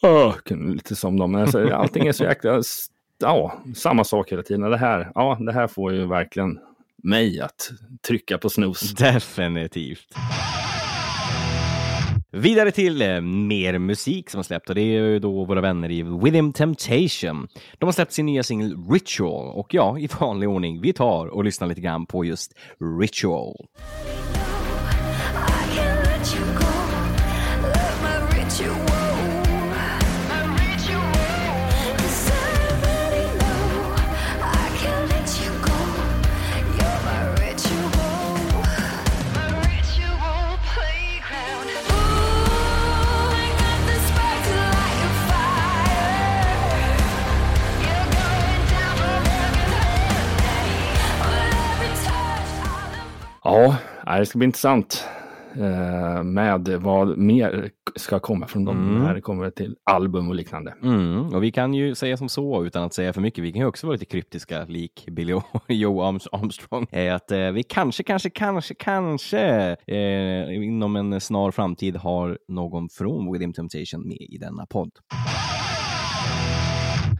ja, 0.00 0.34
lite 0.50 0.96
som 0.96 1.18
dem. 1.18 1.34
Alltså, 1.34 1.74
allting 1.74 2.06
är 2.06 2.12
så 2.12 2.24
jäkla... 2.24 2.62
Ja, 3.18 3.62
samma 3.74 4.04
sak 4.04 4.32
hela 4.32 4.42
tiden. 4.42 4.70
Det 4.70 4.76
här, 4.76 5.12
ja, 5.14 5.38
det 5.40 5.52
här 5.52 5.66
får 5.66 5.92
ju 5.92 6.06
verkligen 6.06 6.58
mig 7.02 7.40
att 7.40 7.70
trycka 8.06 8.38
på 8.38 8.50
snooze. 8.50 8.94
Definitivt. 8.94 10.14
Vidare 12.34 12.70
till 12.70 13.02
eh, 13.02 13.20
mer 13.20 13.78
musik 13.78 14.30
som 14.30 14.38
har 14.38 14.42
släppt 14.42 14.68
och 14.68 14.74
det 14.74 14.80
är 14.80 14.84
ju 14.84 15.18
då 15.18 15.44
våra 15.44 15.60
vänner 15.60 15.90
i 15.90 16.02
Within 16.02 16.52
Temptation. 16.52 17.48
De 17.78 17.84
har 17.84 17.92
släppt 17.92 18.12
sin 18.12 18.26
nya 18.26 18.42
singel 18.42 18.76
Ritual 18.90 19.58
och 19.58 19.74
ja, 19.74 19.98
i 19.98 20.08
vanlig 20.20 20.48
ordning, 20.48 20.80
vi 20.80 20.92
tar 20.92 21.26
och 21.26 21.44
lyssnar 21.44 21.68
lite 21.68 21.80
grann 21.80 22.06
på 22.06 22.24
just 22.24 22.52
Ritual. 23.00 23.66
Ja, 53.44 53.76
det 54.18 54.26
ska 54.26 54.38
bli 54.38 54.46
intressant 54.46 55.04
eh, 55.56 56.22
med 56.22 56.68
vad 56.80 57.18
mer 57.18 57.70
ska 57.96 58.18
komma 58.18 58.46
från 58.46 58.64
dem 58.64 58.76
Mm. 58.88 59.02
när 59.02 59.14
det 59.14 59.20
kommer 59.20 59.50
till 59.50 59.76
album 59.90 60.28
och 60.28 60.34
liknande. 60.34 60.74
Mm, 60.82 61.26
och 61.34 61.42
vi 61.42 61.50
kan 61.52 61.74
ju 61.74 61.94
säga 61.94 62.16
som 62.16 62.28
så 62.28 62.64
utan 62.64 62.82
att 62.84 62.94
säga 62.94 63.12
för 63.12 63.20
mycket. 63.20 63.44
Vi 63.44 63.52
kan 63.52 63.60
ju 63.60 63.66
också 63.66 63.86
vara 63.86 63.92
lite 63.94 64.04
kryptiska 64.04 64.64
lik 64.64 65.06
Billy 65.10 65.32
och 65.32 65.44
Joe 65.68 66.00
Arms- 66.02 66.28
Armstrong. 66.32 66.86
Är 66.90 67.12
att 67.12 67.30
eh, 67.32 67.50
vi 67.50 67.62
kanske, 67.62 68.02
kanske, 68.02 68.30
kanske, 68.30 68.74
kanske 68.74 69.76
eh, 69.86 70.54
inom 70.64 70.96
en 70.96 71.20
snar 71.20 71.50
framtid 71.50 71.96
har 71.96 72.38
någon 72.48 72.88
från 72.88 73.32
Within 73.32 73.52
Temptation 73.52 74.08
med 74.08 74.16
i 74.20 74.38
denna 74.40 74.66
podd. 74.66 74.90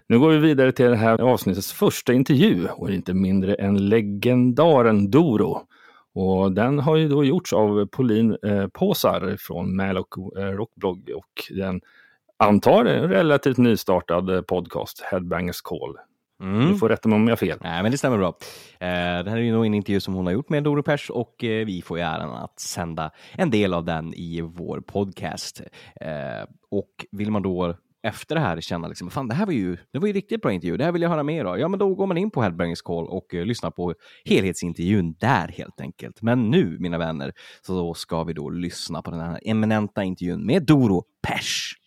Nu 0.08 0.18
går 0.18 0.30
vi 0.30 0.38
vidare 0.38 0.72
till 0.72 0.86
det 0.90 0.96
här 0.96 1.20
avsnittets 1.20 1.72
första 1.72 2.12
intervju 2.12 2.66
och 2.68 2.90
inte 2.90 3.14
mindre 3.14 3.54
än 3.54 3.88
legendaren 3.88 5.10
Doro. 5.10 5.60
Och 6.14 6.52
den 6.52 6.78
har 6.78 6.96
ju 6.96 7.08
då 7.08 7.24
gjorts 7.24 7.52
av 7.52 7.86
Pauline 7.86 8.36
eh, 8.42 8.66
Påsar 8.66 9.36
från 9.38 9.76
Mälok 9.76 10.16
eh, 10.38 10.42
Rockblogg 10.42 11.10
och 11.14 11.56
den 11.56 11.80
antar 12.36 12.84
en 12.84 13.08
relativt 13.08 13.58
nystartad 13.58 14.30
eh, 14.30 14.40
podcast, 14.42 15.00
Headbangers 15.00 15.60
Call. 15.60 15.96
Mm. 16.42 16.72
Du 16.72 16.78
får 16.78 16.88
rätta 16.88 17.08
mig 17.08 17.16
om 17.16 17.28
jag 17.28 17.32
har 17.32 17.36
fel. 17.36 17.58
Nej, 17.60 17.82
men 17.82 17.92
det 17.92 17.98
stämmer 17.98 18.18
bra. 18.18 18.28
Eh, 18.80 19.24
det 19.24 19.30
här 19.30 19.36
är 19.36 19.42
ju 19.42 19.52
nog 19.52 19.66
en 19.66 19.74
intervju 19.74 20.00
som 20.00 20.14
hon 20.14 20.26
har 20.26 20.32
gjort 20.32 20.48
med 20.48 20.62
Doro 20.62 20.82
Pers 20.82 21.10
och 21.10 21.44
eh, 21.44 21.66
vi 21.66 21.82
får 21.82 21.98
ju 21.98 22.04
äran 22.04 22.30
att 22.30 22.60
sända 22.60 23.10
en 23.32 23.50
del 23.50 23.74
av 23.74 23.84
den 23.84 24.14
i 24.14 24.40
vår 24.40 24.80
podcast. 24.80 25.62
Eh, 26.00 26.48
och 26.70 27.06
vill 27.10 27.30
man 27.30 27.42
då 27.42 27.74
efter 28.02 28.34
det 28.34 28.40
här 28.40 28.60
känna 28.60 28.88
liksom, 28.88 29.10
fan 29.10 29.28
det 29.28 29.34
här 29.34 29.46
var 29.46 29.52
ju, 29.52 29.76
det 29.92 29.98
var 29.98 30.06
ju 30.06 30.12
riktigt 30.12 30.42
bra 30.42 30.52
intervju, 30.52 30.76
det 30.76 30.84
här 30.84 30.92
vill 30.92 31.02
jag 31.02 31.10
höra 31.10 31.22
mer 31.22 31.44
av. 31.44 31.58
Ja, 31.58 31.68
men 31.68 31.78
då 31.78 31.94
går 31.94 32.06
man 32.06 32.16
in 32.16 32.30
på 32.30 32.42
Headbangers 32.42 32.82
Call 32.82 33.06
och 33.06 33.34
eh, 33.34 33.44
lyssnar 33.44 33.70
på 33.70 33.94
helhetsintervjun 34.24 35.14
där 35.20 35.48
helt 35.48 35.80
enkelt. 35.80 36.22
Men 36.22 36.50
nu, 36.50 36.78
mina 36.78 36.98
vänner, 36.98 37.32
så 37.66 37.94
ska 37.94 38.24
vi 38.24 38.32
då 38.32 38.50
lyssna 38.50 39.02
på 39.02 39.10
den 39.10 39.20
här 39.20 39.40
eminenta 39.44 40.04
intervjun 40.04 40.46
med 40.46 40.66
Doro 40.66 41.04
Pesch. 41.28 41.81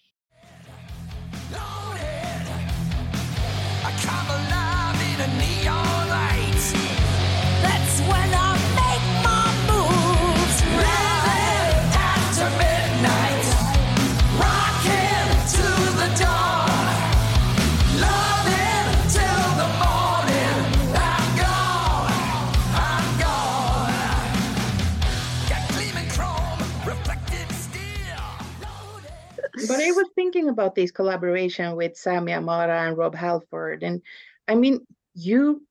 But 29.68 29.80
I 29.80 29.92
was 29.92 30.08
thinking 30.16 30.50
about 30.50 30.76
this 30.76 30.92
collaboration 30.92 31.76
with 31.76 31.98
Sammy 31.98 32.34
Amara 32.34 32.88
and 32.88 32.98
Rob 32.98 33.16
Halford, 33.16 33.84
and 33.84 34.02
I 34.48 34.56
mean, 34.56 34.86
you 35.14 35.66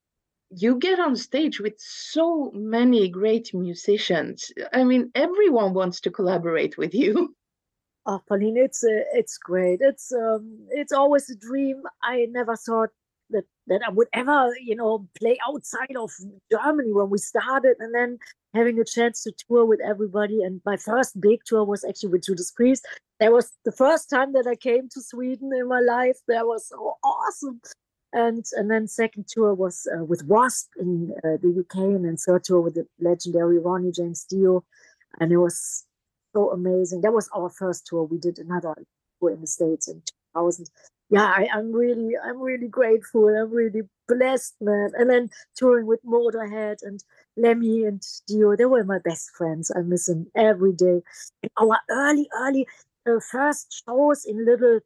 you 0.50 0.76
get 0.76 1.00
on 1.00 1.16
stage 1.16 1.60
with 1.60 1.74
so 1.78 2.50
many 2.54 3.08
great 3.08 3.52
musicians. 3.54 4.52
I 4.72 4.84
mean, 4.84 5.10
everyone 5.14 5.74
wants 5.74 6.00
to 6.02 6.10
collaborate 6.10 6.78
with 6.78 6.94
you. 6.94 7.34
Oh, 8.06 8.20
Pauline, 8.28 8.58
it's 8.58 8.84
uh, 8.84 9.04
it's 9.14 9.38
great. 9.38 9.78
It's 9.80 10.12
um, 10.12 10.58
it's 10.68 10.92
always 10.92 11.30
a 11.30 11.36
dream. 11.36 11.84
I 12.02 12.26
never 12.30 12.54
thought 12.54 12.90
that 13.30 13.44
that 13.66 13.80
I 13.86 13.90
would 13.90 14.08
ever, 14.12 14.52
you 14.60 14.76
know, 14.76 15.08
play 15.18 15.38
outside 15.46 15.96
of 15.96 16.10
Germany 16.50 16.92
when 16.92 17.10
we 17.10 17.18
started, 17.18 17.76
and 17.78 17.94
then 17.94 18.18
having 18.54 18.78
a 18.78 18.84
chance 18.84 19.22
to 19.22 19.32
tour 19.32 19.64
with 19.64 19.80
everybody. 19.80 20.42
And 20.42 20.60
my 20.64 20.76
first 20.76 21.20
big 21.20 21.40
tour 21.44 21.64
was 21.64 21.84
actually 21.84 22.10
with 22.10 22.24
Judas 22.24 22.52
Priest. 22.52 22.86
That 23.20 23.32
was 23.32 23.52
the 23.64 23.72
first 23.72 24.10
time 24.10 24.32
that 24.32 24.46
I 24.46 24.54
came 24.54 24.88
to 24.90 25.00
Sweden 25.00 25.50
in 25.54 25.68
my 25.68 25.80
life. 25.80 26.18
That 26.28 26.46
was 26.46 26.68
so 26.68 26.96
awesome. 27.02 27.60
And 28.12 28.44
and 28.52 28.70
then 28.70 28.86
second 28.86 29.26
tour 29.28 29.54
was 29.54 29.88
uh, 29.92 30.04
with 30.04 30.24
Wasp 30.24 30.70
in 30.78 31.12
uh, 31.24 31.36
the 31.42 31.60
UK, 31.60 31.78
and 31.78 32.04
then 32.04 32.16
third 32.16 32.44
tour 32.44 32.60
with 32.60 32.74
the 32.74 32.86
legendary 33.00 33.58
Ronnie 33.58 33.92
James 33.92 34.24
Dio, 34.24 34.64
and 35.20 35.32
it 35.32 35.38
was 35.38 35.84
so 36.34 36.50
amazing. 36.52 37.00
That 37.00 37.12
was 37.12 37.28
our 37.34 37.50
first 37.50 37.86
tour. 37.86 38.04
We 38.04 38.18
did 38.18 38.38
another 38.38 38.74
tour 39.20 39.30
in 39.30 39.40
the 39.40 39.46
States 39.46 39.88
in 39.88 40.02
2000. 40.34 40.66
Yeah, 41.14 41.26
I, 41.26 41.48
I'm 41.54 41.72
really, 41.72 42.14
I'm 42.22 42.40
really 42.42 42.68
grateful. 42.68 43.28
I'm 43.28 43.52
really 43.52 43.82
blessed, 44.08 44.56
man. 44.60 44.90
And 44.98 45.08
then 45.08 45.30
touring 45.56 45.86
with 45.86 46.04
Motorhead 46.04 46.78
and 46.82 47.04
Lemmy 47.36 47.84
and 47.84 48.02
Dio, 48.26 48.56
they 48.56 48.64
were 48.64 48.82
my 48.84 48.98
best 48.98 49.30
friends. 49.30 49.70
I 49.76 49.82
miss 49.82 50.06
them 50.06 50.26
every 50.34 50.72
day. 50.72 51.02
And 51.42 51.52
our 51.56 51.78
early, 51.90 52.28
early 52.36 52.66
uh, 53.08 53.20
first 53.30 53.84
shows 53.86 54.24
in 54.24 54.44
little 54.44 54.80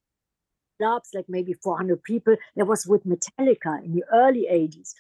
clubs, 0.79 1.11
like 1.15 1.27
maybe 1.29 1.55
400 1.55 2.03
people, 2.05 2.37
that 2.57 2.67
was 2.67 2.87
with 2.87 3.07
Metallica 3.07 3.85
in 3.85 3.95
the 3.95 4.05
early 4.13 4.47
80s. 4.53 4.95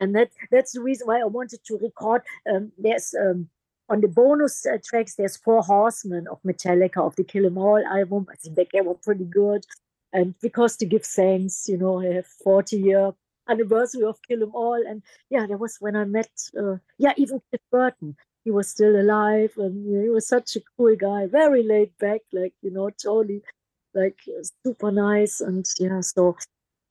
And 0.00 0.14
that 0.16 0.30
that's 0.52 0.72
the 0.72 0.82
reason 0.82 1.08
why 1.08 1.20
I 1.20 1.24
wanted 1.24 1.64
to 1.66 1.78
record. 1.78 2.22
Um, 2.52 2.72
there's 2.78 3.14
um, 3.20 3.48
on 3.88 4.00
the 4.00 4.08
bonus 4.08 4.66
uh, 4.66 4.78
tracks, 4.84 5.16
there's 5.16 5.36
Four 5.38 5.62
Horsemen 5.62 6.26
of 6.28 6.40
Metallica 6.44 6.98
of 7.06 7.16
the 7.16 7.24
Kill 7.24 7.46
'Em 7.46 7.58
All 7.58 7.84
album. 7.86 8.26
I 8.30 8.36
think 8.36 8.70
they 8.72 8.80
were 8.82 8.94
pretty 8.94 9.24
good. 9.24 9.64
And 10.12 10.34
because 10.40 10.76
to 10.78 10.86
give 10.86 11.04
thanks, 11.04 11.68
you 11.68 11.76
know, 11.76 12.00
I 12.00 12.06
have 12.14 12.26
40 12.26 12.78
year 12.78 13.12
anniversary 13.48 14.04
of 14.04 14.18
Kill 14.26 14.42
'Em 14.42 14.54
All. 14.54 14.82
And 14.86 15.02
yeah, 15.30 15.46
that 15.46 15.58
was 15.58 15.76
when 15.80 15.96
I 15.96 16.04
met, 16.04 16.30
uh, 16.58 16.76
yeah, 16.98 17.14
even 17.16 17.40
Cliff 17.50 17.62
Burton. 17.70 18.16
He 18.44 18.50
was 18.50 18.68
still 18.68 18.98
alive 18.98 19.52
and 19.58 20.02
he 20.02 20.08
was 20.08 20.26
such 20.26 20.56
a 20.56 20.60
cool 20.76 20.96
guy, 20.96 21.26
very 21.26 21.62
laid 21.62 21.96
back, 21.98 22.22
like, 22.32 22.54
you 22.62 22.70
know, 22.70 22.88
totally 22.90 23.42
like 23.94 24.18
uh, 24.28 24.42
super 24.64 24.90
nice. 24.90 25.40
And 25.40 25.66
yeah, 25.78 26.00
so 26.00 26.36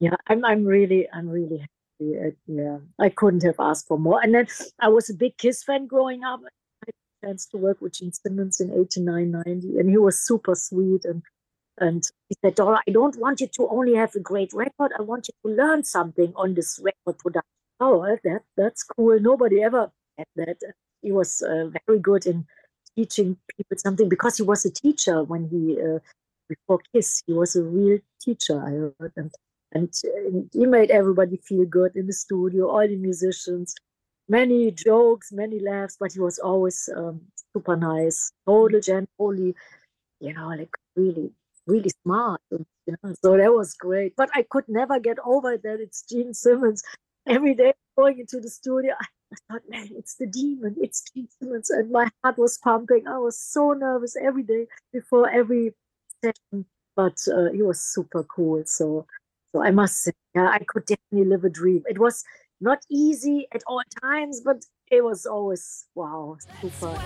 yeah, 0.00 0.16
I'm, 0.28 0.44
I'm 0.44 0.64
really, 0.64 1.08
I'm 1.12 1.28
really 1.28 1.58
happy. 1.58 2.34
Yeah, 2.46 2.78
I 3.00 3.08
couldn't 3.08 3.42
have 3.42 3.58
asked 3.58 3.88
for 3.88 3.98
more. 3.98 4.20
And 4.22 4.34
then 4.34 4.46
I 4.78 4.88
was 4.88 5.10
a 5.10 5.14
big 5.14 5.36
Kiss 5.36 5.64
fan 5.64 5.86
growing 5.86 6.22
up 6.22 6.40
i 6.86 7.26
chance 7.26 7.46
to 7.46 7.56
work 7.56 7.80
with 7.80 7.94
Gene 7.94 8.12
Simmons 8.12 8.60
in 8.60 8.72
89, 8.72 9.30
90, 9.32 9.78
and 9.78 9.90
he 9.90 9.98
was 9.98 10.20
super 10.20 10.54
sweet. 10.54 11.04
And 11.04 11.22
and 11.80 12.02
he 12.28 12.36
said, 12.42 12.54
Dora, 12.54 12.80
I 12.86 12.90
don't 12.90 13.18
want 13.18 13.40
you 13.40 13.48
to 13.48 13.68
only 13.68 13.94
have 13.94 14.14
a 14.14 14.20
great 14.20 14.52
record. 14.52 14.92
I 14.98 15.02
want 15.02 15.28
you 15.28 15.34
to 15.44 15.56
learn 15.56 15.84
something 15.84 16.32
on 16.36 16.54
this 16.54 16.80
record 16.82 17.18
production. 17.18 17.48
Oh, 17.80 18.16
that 18.24 18.42
that's 18.56 18.82
cool. 18.82 19.18
Nobody 19.20 19.62
ever 19.62 19.90
had 20.16 20.26
that. 20.36 20.58
He 21.02 21.12
was 21.12 21.42
uh, 21.42 21.70
very 21.86 22.00
good 22.00 22.26
in 22.26 22.46
teaching 22.96 23.36
people 23.56 23.76
something 23.78 24.08
because 24.08 24.36
he 24.36 24.42
was 24.42 24.64
a 24.64 24.72
teacher 24.72 25.22
when 25.22 25.48
he 25.48 25.80
uh, 25.80 26.00
before 26.48 26.80
Kiss. 26.92 27.22
He 27.26 27.32
was 27.32 27.54
a 27.56 27.62
real 27.62 27.98
teacher. 28.20 28.60
I 28.60 28.70
heard, 28.70 29.12
and 29.16 29.30
and 29.72 29.92
uh, 30.04 30.40
he 30.52 30.66
made 30.66 30.90
everybody 30.90 31.36
feel 31.36 31.64
good 31.66 31.94
in 31.94 32.06
the 32.06 32.12
studio. 32.12 32.68
All 32.68 32.86
the 32.88 32.96
musicians 32.96 33.74
many 34.28 34.70
jokes, 34.70 35.32
many 35.32 35.58
laughs, 35.58 35.96
but 35.98 36.12
he 36.12 36.20
was 36.20 36.38
always 36.38 36.88
um, 36.94 37.20
super 37.52 37.76
nice, 37.76 38.32
total 38.46 38.80
gently, 38.80 39.54
you 40.20 40.32
know, 40.34 40.48
like 40.48 40.74
really, 40.96 41.30
really 41.68 41.90
smart. 42.02 42.40
You 42.50 42.66
know, 42.86 43.14
so 43.22 43.36
that 43.36 43.52
was 43.52 43.74
great. 43.74 44.14
But 44.16 44.30
I 44.34 44.44
could 44.50 44.64
never 44.68 44.98
get 44.98 45.18
over 45.24 45.56
that 45.56 45.80
it's 45.80 46.02
Gene 46.02 46.34
Simmons 46.34 46.82
every 47.26 47.54
day 47.54 47.74
going 47.96 48.18
into 48.18 48.40
the 48.40 48.48
studio. 48.48 48.94
I 49.32 49.36
thought, 49.52 49.62
man, 49.68 49.88
it's 49.96 50.16
the 50.16 50.26
demon, 50.26 50.74
it's 50.80 51.02
Gene 51.12 51.28
Simmons. 51.38 51.70
And 51.70 51.90
my 51.90 52.08
heart 52.24 52.38
was 52.38 52.58
pumping. 52.58 53.06
I 53.06 53.18
was 53.18 53.38
so 53.38 53.72
nervous 53.72 54.16
every 54.16 54.42
day 54.42 54.66
before 54.92 55.28
every 55.30 55.74
session. 56.24 56.64
But 56.96 57.18
uh, 57.32 57.52
he 57.52 57.62
was 57.62 57.80
super 57.80 58.24
cool. 58.24 58.62
So 58.66 59.06
so 59.52 59.62
I 59.62 59.70
must 59.70 60.02
say, 60.02 60.12
yeah, 60.34 60.50
I 60.50 60.58
could 60.58 60.84
definitely 60.84 61.28
live 61.28 61.44
a 61.44 61.48
dream. 61.48 61.82
It 61.88 61.98
was 61.98 62.22
not 62.60 62.80
easy 62.90 63.46
at 63.52 63.62
all 63.66 63.82
times, 64.02 64.42
but 64.42 64.64
it 64.90 65.02
was 65.02 65.24
always 65.24 65.86
wow, 65.94 66.36
super. 66.60 66.98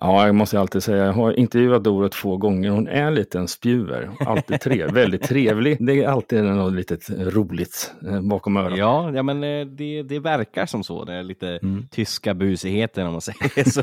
Ja, 0.00 0.26
jag 0.26 0.34
måste 0.34 0.60
alltid 0.60 0.82
säga, 0.82 1.04
jag 1.04 1.12
har 1.12 1.32
intervjuat 1.32 1.84
Doro 1.84 2.08
två 2.08 2.36
gånger. 2.36 2.70
Hon 2.70 2.88
är 2.88 3.02
en 3.02 3.14
liten 3.14 3.48
spjuver. 3.48 4.10
Alltid 4.20 4.60
tre, 4.60 4.86
väldigt 4.92 5.22
trevlig. 5.22 5.76
Det 5.80 6.04
är 6.04 6.08
alltid 6.08 6.44
något 6.44 6.72
litet 6.72 7.10
roligt 7.10 7.92
eh, 8.06 8.20
bakom 8.20 8.56
örat. 8.56 8.78
Ja, 8.78 9.12
ja 9.14 9.22
men 9.22 9.44
eh, 9.44 9.66
det, 9.66 10.02
det 10.02 10.18
verkar 10.18 10.66
som 10.66 10.84
så. 10.84 11.04
Det 11.04 11.14
är 11.14 11.22
lite 11.22 11.60
tyska 11.90 12.34
busigheten 12.34 13.06
om 13.06 13.12
man 13.12 13.20
säger 13.20 13.70
så. 13.70 13.82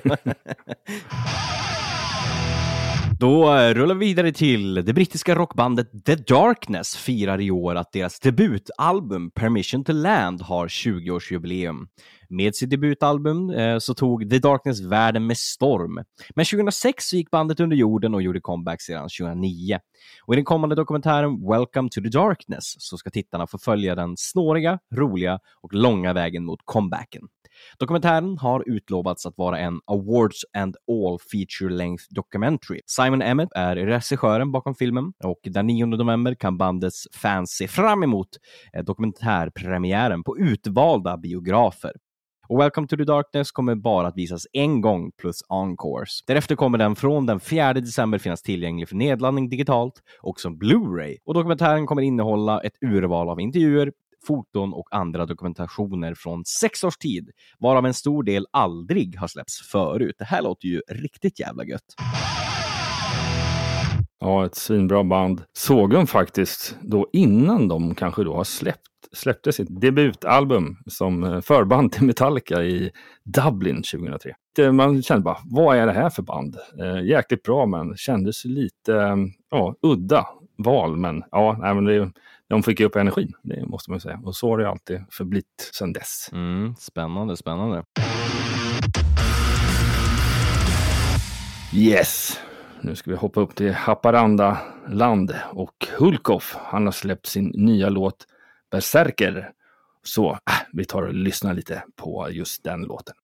Då 3.20 3.56
eh, 3.56 3.74
rullar 3.74 3.96
vi 3.96 4.06
vidare 4.06 4.32
till 4.32 4.76
det 4.76 4.94
brittiska 4.94 5.36
rockbandet 5.36 6.06
The 6.06 6.16
Darkness 6.16 6.98
firar 6.98 7.42
i 7.42 7.52
år 7.52 7.76
att 7.76 7.92
deras 7.92 8.20
debutalbum 8.20 9.32
Permission 9.32 9.84
to 9.84 9.92
Land 9.94 10.42
har 10.42 10.68
20-årsjubileum. 10.68 11.88
Med 12.30 12.56
sitt 12.56 12.70
debutalbum 12.70 13.50
eh, 13.50 13.78
så 13.78 13.94
tog 13.94 14.30
The 14.30 14.40
Darkness 14.40 14.82
världen 14.82 15.28
med 15.28 15.38
storm. 15.38 16.04
Men 16.36 16.46
2006 16.46 17.06
så 17.06 17.16
gick 17.16 17.32
bandet 17.32 17.60
under 17.60 17.78
jorden 17.78 18.14
och 18.16 18.22
gjorde 18.22 18.42
comeback 18.42 18.82
sedan 18.82 19.10
2009. 19.20 19.80
Och 20.26 20.34
I 20.34 20.36
den 20.36 20.46
kommande 20.46 20.76
dokumentären 20.76 21.48
Welcome 21.48 21.90
to 21.90 22.02
the 22.02 22.10
Darkness 22.10 22.76
så 22.78 22.98
ska 22.98 23.10
tittarna 23.10 23.48
få 23.48 23.58
följa 23.58 23.96
den 23.96 24.14
snåriga, 24.18 24.80
roliga 24.96 25.40
och 25.62 25.74
långa 25.74 26.14
vägen 26.14 26.46
mot 26.46 26.60
comebacken. 26.66 27.22
Dokumentären 27.80 28.38
har 28.38 28.64
utlovats 28.70 29.26
att 29.26 29.38
vara 29.38 29.60
en 29.60 29.80
Awards 29.86 30.46
and 30.58 30.76
All 30.92 31.20
Feature 31.32 31.76
Length 31.76 32.04
Documentary. 32.10 32.82
Simon 32.86 33.22
Emmett 33.22 33.50
är 33.56 33.76
regissören 33.76 34.52
bakom 34.52 34.76
filmen 34.76 35.14
och 35.24 35.40
den 35.44 35.68
9 35.68 35.86
november 35.86 36.36
kan 36.36 36.58
bandets 36.58 37.08
fans 37.14 37.52
se 37.52 37.68
fram 37.68 38.04
emot 38.04 38.28
eh, 38.74 38.84
dokumentärpremiären 38.84 40.24
på 40.24 40.38
utvalda 40.38 41.18
biografer. 41.18 41.92
Och 42.48 42.60
Welcome 42.60 42.88
to 42.88 42.98
the 42.98 43.04
Darkness 43.04 43.52
kommer 43.52 43.76
bara 43.76 44.08
att 44.08 44.18
visas 44.18 44.48
en 44.54 44.82
gång 44.82 45.12
plus 45.18 45.36
encores. 45.50 46.20
Därefter 46.28 46.56
kommer 46.56 46.78
den 46.78 46.96
från 46.96 47.26
den 47.26 47.40
4 47.40 47.74
december 47.74 48.18
finnas 48.18 48.42
tillgänglig 48.42 48.90
för 48.90 48.96
nedladdning 48.96 49.50
digitalt 49.50 49.94
och 50.22 50.40
som 50.40 50.58
Blu-ray. 50.58 51.18
Och 51.26 51.34
dokumentären 51.34 51.86
kommer 51.86 52.02
innehålla 52.02 52.62
ett 52.62 52.74
urval 52.82 53.30
av 53.30 53.40
intervjuer, 53.40 53.92
foton 54.28 54.74
och 54.74 54.88
andra 54.92 55.26
dokumentationer 55.26 56.14
från 56.18 56.44
sex 56.62 56.84
års 56.84 56.98
tid, 56.98 57.30
varav 57.60 57.86
en 57.86 57.94
stor 57.94 58.24
del 58.24 58.48
aldrig 58.52 59.18
har 59.18 59.28
släppts 59.28 59.72
förut. 59.72 60.16
Det 60.18 60.26
här 60.26 60.42
låter 60.42 60.68
ju 60.68 60.82
riktigt 60.88 61.40
jävla 61.40 61.66
gött. 61.66 61.96
Ja, 64.20 64.46
ett 64.46 64.56
svinbra 64.56 65.04
band. 65.04 65.42
Såg 65.54 65.90
dem 65.92 66.08
faktiskt 66.08 66.78
då 66.82 67.08
innan 67.14 67.68
de 67.68 67.96
kanske 67.96 68.24
då 68.24 68.36
har 68.36 68.44
släppt 68.44 68.82
släppte 69.14 69.54
sitt 69.54 69.82
debutalbum 69.82 70.78
som 70.88 71.24
eh, 71.24 71.42
förband 71.42 71.92
till 71.92 72.04
Metallica 72.04 72.64
i 72.64 72.92
Dublin 73.24 73.76
2003. 73.94 74.34
Det- 74.56 74.72
Man 74.72 75.02
kände 75.04 75.24
bara, 75.24 75.38
vad 75.46 75.78
är 75.78 75.86
det 75.86 75.92
här 75.94 76.10
för 76.10 76.22
band? 76.24 76.56
Eh, 76.82 77.04
jäkligt 77.06 77.44
bra 77.44 77.66
men 77.66 77.98
kändes 77.98 78.46
lite 78.46 79.18
ja, 79.52 79.76
udda 79.82 80.28
val. 80.58 80.98
Men 80.98 81.24
ja, 81.32 81.58
nej, 81.62 81.76
men 81.76 81.86
det, 81.86 82.12
de 82.50 82.64
fick 82.64 82.80
ju 82.80 82.86
upp 82.86 82.96
energin, 82.96 83.32
det 83.44 83.66
måste 83.66 83.92
man 83.92 84.00
säga. 84.00 84.20
Och 84.24 84.36
så 84.36 84.50
har 84.50 84.58
det 84.58 84.70
alltid 84.70 85.00
förblivit 85.12 85.70
sedan 85.74 85.94
dess. 85.94 86.30
Mm, 86.34 86.76
spännande, 86.80 87.38
spännande. 87.38 87.84
Yes! 91.74 92.40
Nu 92.82 92.96
ska 92.96 93.12
vi 93.12 93.18
hoppa 93.18 93.42
upp 93.42 93.56
till 93.56 93.74
Haparanda 93.74 94.58
land 94.88 95.36
och 95.52 95.88
Hulkoff, 95.98 96.56
han 96.60 96.86
har 96.86 96.92
släppt 96.92 97.26
sin 97.26 97.52
nya 97.56 97.90
låt 97.90 98.28
Berserker. 98.72 99.52
Så 100.04 100.32
äh, 100.32 100.38
vi 100.74 100.86
tar 100.86 101.02
och 101.02 101.14
lyssnar 101.14 101.54
lite 101.54 101.84
på 101.96 102.30
just 102.32 102.64
den 102.64 102.82
låten. 102.82 103.16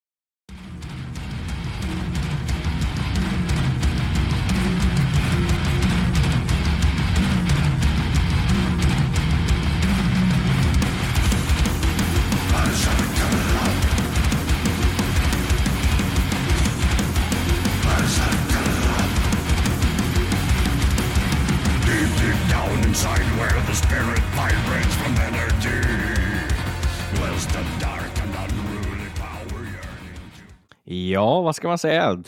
Ja, 30.91 31.41
vad 31.41 31.55
ska 31.55 31.67
man 31.67 31.77
säga? 31.77 32.15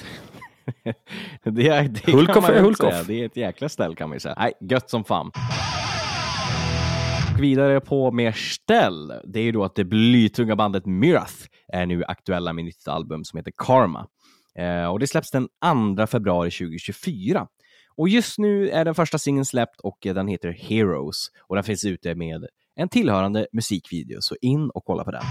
det 1.43 1.67
är, 1.67 1.84
det 1.84 1.99
kan 1.99 2.13
Hulkoff 2.13 2.43
man 2.43 2.63
Hulkoff. 2.63 2.93
säga. 2.93 3.04
Det 3.04 3.21
är 3.21 3.26
ett 3.26 3.38
jäkla 3.38 3.69
ställ 3.69 3.95
kan 3.95 4.10
man 4.10 4.15
ju 4.15 4.19
säga. 4.19 4.36
Nej, 4.39 4.54
gött 4.62 4.89
som 4.89 5.04
fan. 5.04 5.32
Och 7.34 7.43
vidare 7.43 7.80
på 7.82 8.12
mer 8.12 8.32
ställ. 8.32 9.13
Det 9.23 9.39
är 9.39 9.43
ju 9.43 9.52
då 9.52 9.63
att 9.63 9.76
det 9.76 9.86
blytunga 9.86 10.56
bandet 10.56 10.86
Mirath 10.86 11.34
är 11.67 11.86
nu 11.86 12.04
aktuella 12.08 12.54
med 12.54 12.65
nytt 12.65 12.88
album 12.88 13.23
som 13.23 13.38
heter 13.38 13.52
Karma. 13.58 14.08
Eh, 14.60 14.86
och 14.86 14.99
det 14.99 15.08
släpps 15.08 15.32
den 15.32 15.47
2 15.97 16.08
februari 16.08 16.52
2024. 16.52 17.47
Och 17.95 18.10
just 18.10 18.38
nu 18.38 18.69
är 18.69 18.86
den 18.86 18.95
första 18.95 19.17
singeln 19.17 19.45
släppt 19.45 19.80
och 19.80 19.97
den 20.02 20.28
heter 20.28 20.52
Heroes. 20.52 21.28
Och 21.47 21.56
den 21.56 21.63
finns 21.63 21.86
ute 21.86 22.15
med 22.15 22.47
en 22.76 22.89
tillhörande 22.89 23.47
musikvideo, 23.52 24.21
så 24.21 24.36
in 24.41 24.69
och 24.69 24.86
kolla 24.86 25.04
på 25.04 25.12
den. 25.12 25.23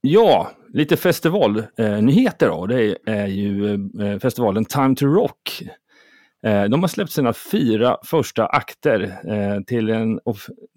Ja, 0.00 0.50
lite 0.72 0.96
festivalnyheter 0.96 2.46
eh, 2.46 2.56
då. 2.56 2.66
Det 2.66 2.96
är 3.06 3.26
ju 3.26 3.74
eh, 3.74 4.18
festivalen 4.18 4.64
Time 4.64 4.94
to 4.94 5.06
Rock. 5.06 5.62
Eh, 6.46 6.64
de 6.64 6.80
har 6.80 6.88
släppt 6.88 7.12
sina 7.12 7.32
fyra 7.32 7.96
första 8.04 8.46
akter 8.46 9.20
till, 9.66 9.90
en 9.90 10.20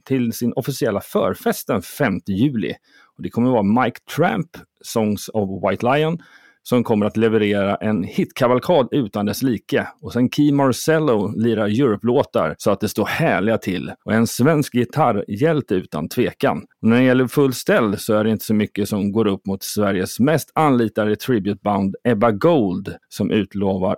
till 0.05 0.33
sin 0.33 0.53
officiella 0.53 1.01
förfest 1.01 1.67
den 1.67 1.81
5 1.81 2.19
juli. 2.27 2.73
Och 3.17 3.23
det 3.23 3.29
kommer 3.29 3.47
att 3.47 3.65
vara 3.65 3.83
Mike 3.83 3.99
Tramp, 4.15 4.49
Songs 4.81 5.29
of 5.33 5.49
White 5.63 5.85
Lion, 5.85 6.17
som 6.63 6.83
kommer 6.83 7.05
att 7.05 7.17
leverera 7.17 7.75
en 7.75 8.03
hitkavalkad 8.03 8.87
utan 8.91 9.25
dess 9.25 9.43
like. 9.43 9.87
Och 10.01 10.13
sen 10.13 10.29
Key 10.29 10.51
Marcello 10.51 11.33
lirar 11.37 11.67
Europe-låtar 11.67 12.55
så 12.57 12.71
att 12.71 12.79
det 12.79 12.89
står 12.89 13.05
härliga 13.05 13.57
till. 13.57 13.91
Och 14.05 14.13
en 14.13 14.27
svensk 14.27 14.73
gitarrhjälte 14.73 15.75
utan 15.75 16.09
tvekan. 16.09 16.57
Och 16.81 16.87
när 16.87 16.97
det 16.97 17.03
gäller 17.03 17.27
full 17.27 17.53
ställ 17.53 17.97
så 17.97 18.13
är 18.13 18.23
det 18.23 18.29
inte 18.29 18.45
så 18.45 18.53
mycket 18.53 18.89
som 18.89 19.11
går 19.11 19.27
upp 19.27 19.45
mot 19.45 19.63
Sveriges 19.63 20.19
mest 20.19 20.51
anlitade 20.55 21.15
tributeband 21.15 21.95
Ebba 22.03 22.31
Gold 22.31 22.95
som 23.09 23.31
utlovar 23.31 23.95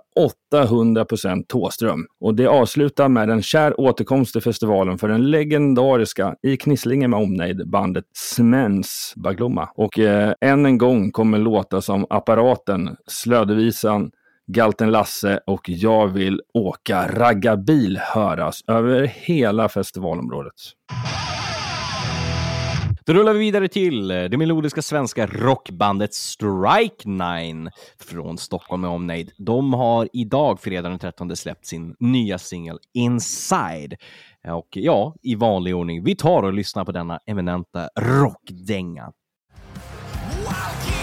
800% 0.54 1.44
Tåström. 1.48 2.06
Och 2.20 2.34
det 2.34 2.46
avslutar 2.46 3.08
med 3.08 3.30
en 3.30 3.42
kär 3.42 3.80
återkomst 3.80 4.32
till 4.32 4.42
festivalen 4.42 4.98
för 4.98 5.08
den 5.08 5.30
legendariska 5.30 6.34
i 6.42 6.56
Knislinge 6.56 7.08
med 7.08 7.20
omnejd 7.20 7.70
bandet 7.70 8.04
Smens 8.14 9.12
Baglomma. 9.16 9.68
Och 9.74 9.98
eh, 9.98 10.32
än 10.40 10.66
en 10.66 10.78
gång 10.78 11.10
kommer 11.10 11.38
låtar 11.38 11.80
som 11.80 12.06
Apparaten, 12.56 12.96
Slödevisan, 13.06 14.10
Galten 14.46 14.90
Lasse 14.90 15.40
och 15.46 15.68
Jag 15.68 16.08
vill 16.08 16.40
åka 16.54 17.08
raggarbil 17.08 17.98
höras 17.98 18.60
över 18.66 19.06
hela 19.06 19.68
festivalområdet. 19.68 20.52
Då 23.06 23.12
rullar 23.12 23.32
vi 23.32 23.38
vidare 23.38 23.68
till 23.68 24.10
eh, 24.10 24.24
det 24.24 24.36
melodiska 24.36 24.82
svenska 24.82 25.26
rockbandet 25.26 26.14
Strike 26.14 27.08
Nine 27.08 27.70
från 27.98 28.38
Stockholm 28.38 28.82
med 28.82 28.90
omnejd. 28.90 29.30
De 29.38 29.74
har 29.74 30.08
idag, 30.12 30.60
fredag 30.60 30.88
den 30.88 30.98
13, 30.98 31.36
släppt 31.36 31.66
sin 31.66 31.96
nya 32.00 32.38
singel 32.38 32.78
Inside. 32.94 33.94
Och 34.48 34.68
ja, 34.70 35.14
i 35.22 35.34
vanlig 35.34 35.76
ordning, 35.76 36.04
vi 36.04 36.16
tar 36.16 36.42
och 36.42 36.52
lyssnar 36.52 36.84
på 36.84 36.92
denna 36.92 37.20
eminenta 37.26 37.88
rockdänga. 38.00 39.12
Will 40.44 40.95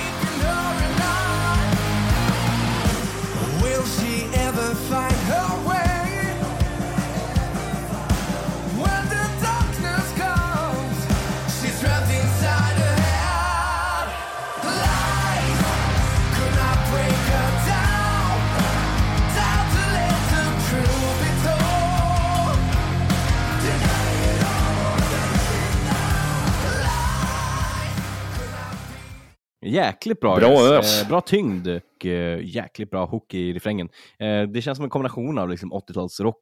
Jäkligt 29.83 30.19
bra. 30.19 30.35
Bra 30.35 30.77
ös. 30.77 31.01
Eh, 31.01 31.07
bra 31.07 31.21
tyngd 31.21 31.67
och 31.67 32.05
eh, 32.05 32.39
jäkligt 32.43 32.89
bra 32.89 33.05
hook 33.05 33.33
i 33.33 33.53
refrängen. 33.53 33.89
Eh, 34.19 34.41
det 34.41 34.61
känns 34.61 34.77
som 34.77 34.83
en 34.83 34.89
kombination 34.89 35.37
av 35.37 35.49
liksom 35.49 35.73
80-talsrock 35.73 36.35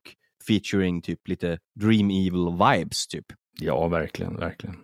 featuring 0.48 1.02
typ 1.02 1.28
lite 1.28 1.58
Dream 1.80 2.10
Evil 2.10 2.50
vibes 2.50 3.08
typ. 3.08 3.26
Ja, 3.60 3.88
verkligen, 3.88 4.38
verkligen. 4.38 4.76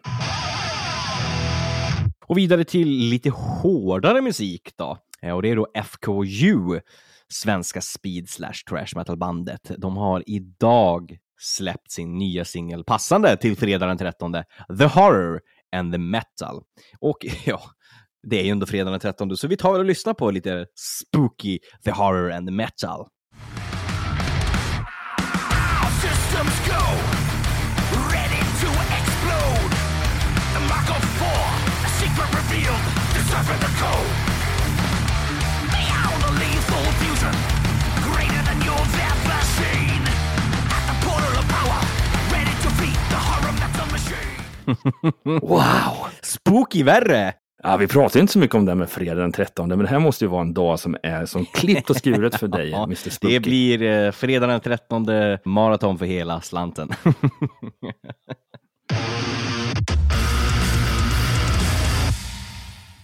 Och 2.25 2.37
vidare 2.37 2.63
till 2.63 2.87
lite 2.87 3.29
hårdare 3.29 4.21
musik 4.21 4.69
då. 4.75 4.97
Och 5.33 5.41
det 5.41 5.49
är 5.49 5.55
då 5.55 5.67
FKU, 5.83 6.79
svenska 7.29 7.81
speed 7.81 8.29
slash 8.29 8.63
trash 8.69 8.87
metal 8.95 9.17
bandet. 9.17 9.71
De 9.77 9.97
har 9.97 10.23
idag 10.25 11.17
släppt 11.39 11.91
sin 11.91 12.17
nya 12.17 12.45
singel 12.45 12.83
passande 12.83 13.37
till 13.37 13.57
fredag 13.57 13.87
den 13.87 13.97
13. 13.97 14.33
The 14.79 14.85
Horror 14.85 15.41
and 15.71 15.93
the 15.93 15.97
Metal. 15.97 16.63
Och 16.99 17.17
ja, 17.45 17.61
det 18.29 18.39
är 18.39 18.43
ju 18.43 18.51
ändå 18.51 18.65
fredag 18.65 18.91
den 18.91 18.99
13 18.99 19.37
så 19.37 19.47
vi 19.47 19.57
tar 19.57 19.79
och 19.79 19.85
lyssnar 19.85 20.13
på 20.13 20.31
lite 20.31 20.65
spooky 20.75 21.59
The 21.83 21.91
Horror 21.91 22.31
and 22.31 22.47
the 22.47 22.51
Metal. 22.51 23.07
systems 26.01 26.55
go, 26.73 26.83
ready 28.13 28.41
to 28.61 28.69
explode. 28.97 29.71
The 30.55 30.61
Mark 30.71 30.87
of 30.95 31.03
Four, 31.19 31.45
a 31.87 31.89
secret 31.99 32.29
revealed, 32.39 32.83
decipher 33.17 33.57
the 33.65 33.71
code. 33.81 34.13
Beyond 35.73 36.19
a 36.29 36.31
lethal 36.43 36.85
fusion, 37.01 37.35
greater 38.09 38.43
than 38.49 38.57
you've 38.67 38.97
ever 39.11 39.39
seen. 39.57 40.01
At 40.75 40.83
the 40.89 40.97
portal 41.05 41.33
of 41.41 41.45
power, 41.57 41.81
ready 42.35 42.55
to 42.63 42.69
beat 42.81 43.01
the 43.13 43.21
horror 43.27 43.55
metal 43.61 43.87
machine. 43.95 45.39
Wow! 45.53 46.07
Spooky 46.21 46.83
värre! 46.83 47.46
Ja, 47.67 47.77
vi 47.77 47.87
pratar 47.87 48.19
inte 48.19 48.33
så 48.33 48.39
mycket 48.39 48.55
om 48.55 48.65
det 48.65 48.71
här 48.71 48.75
med 48.77 48.89
fredag 48.89 49.21
den 49.21 49.31
13, 49.31 49.69
men 49.69 49.79
det 49.79 49.87
här 49.87 49.99
måste 49.99 50.25
ju 50.25 50.29
vara 50.29 50.41
en 50.41 50.53
dag 50.53 50.79
som 50.79 50.97
är 51.03 51.25
som 51.25 51.45
klippt 51.45 51.89
och 51.89 51.95
skuret 51.95 52.35
för 52.35 52.47
dig, 52.47 52.73
Mr 52.83 53.09
Spooky. 53.09 53.33
Det 53.33 53.39
blir 53.39 53.81
eh, 53.81 54.11
fredag 54.11 54.47
den 54.47 54.59
13 54.59 55.05
maraton 55.43 55.97
för 55.97 56.05
hela 56.05 56.41
slanten. 56.41 56.89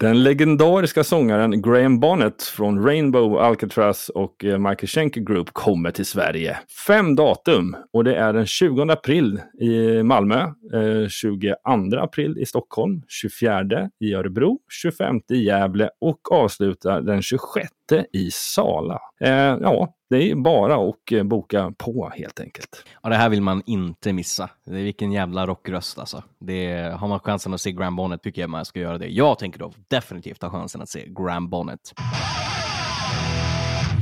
Den 0.04 0.24
legendariska 0.24 1.04
sångaren 1.04 1.62
Graham 1.62 2.00
Bonnet 2.00 2.44
från 2.44 2.86
Rainbow, 2.86 3.38
Alcatraz 3.38 4.10
och 4.10 4.46
eh, 4.46 4.58
Michael 4.58 4.88
Schenker 4.88 5.22
Group 5.22 5.54
kommer 5.54 5.92
till 5.92 6.06
Sverige. 6.06 6.58
Fem 6.88 7.16
datum 7.16 7.76
och 7.94 8.04
det 8.04 8.16
är 8.16 8.34
den 8.34 8.46
20 8.46 8.82
april 8.82 9.42
i 9.60 10.04
Malmö, 10.04 10.42
eh, 10.74 11.08
22 11.10 11.56
april 12.00 12.38
i 12.38 12.46
Stockholm, 12.46 13.02
24 13.08 13.90
i 14.00 14.14
Örebro, 14.14 14.60
25 14.82 15.22
i 15.30 15.44
Gävle 15.44 15.90
och 16.02 16.32
avslutar 16.32 17.02
den 17.02 17.22
26 17.22 17.70
i 17.92 18.32
Sala. 18.32 19.00
Eh, 19.20 19.32
ja, 19.62 19.94
det 20.10 20.32
är 20.32 20.36
bara 20.36 20.90
att 20.90 21.12
eh, 21.12 21.24
boka 21.24 21.74
på 21.78 22.12
helt 22.16 22.40
enkelt. 22.40 22.86
Ja, 23.04 23.10
det 23.10 23.16
här 23.16 23.30
vill 23.30 23.42
man 23.42 23.64
inte 23.66 24.14
missa. 24.14 24.50
Det 24.66 24.72
är 24.72 24.84
vilken 24.84 25.12
jävla 25.12 25.48
rockröst 25.48 26.00
alltså. 26.00 26.24
Det 26.40 26.66
är, 26.66 26.92
har 26.92 27.08
man 27.08 27.20
chansen 27.20 27.54
att 27.54 27.62
se 27.62 27.72
Graham 27.72 27.96
Bonnet 27.96 28.24
tycker 28.24 28.42
jag 28.42 28.50
man 28.50 28.66
ska 28.66 28.80
göra 28.80 28.98
det. 28.98 29.08
Jag 29.08 29.40
tänker 29.40 29.60
då 29.60 29.74
definitivt 29.88 30.42
ha 30.42 30.50
chansen 30.50 30.82
att 30.82 30.90
se 30.90 31.06
Graham 31.08 31.50
Bonnet. 31.50 31.80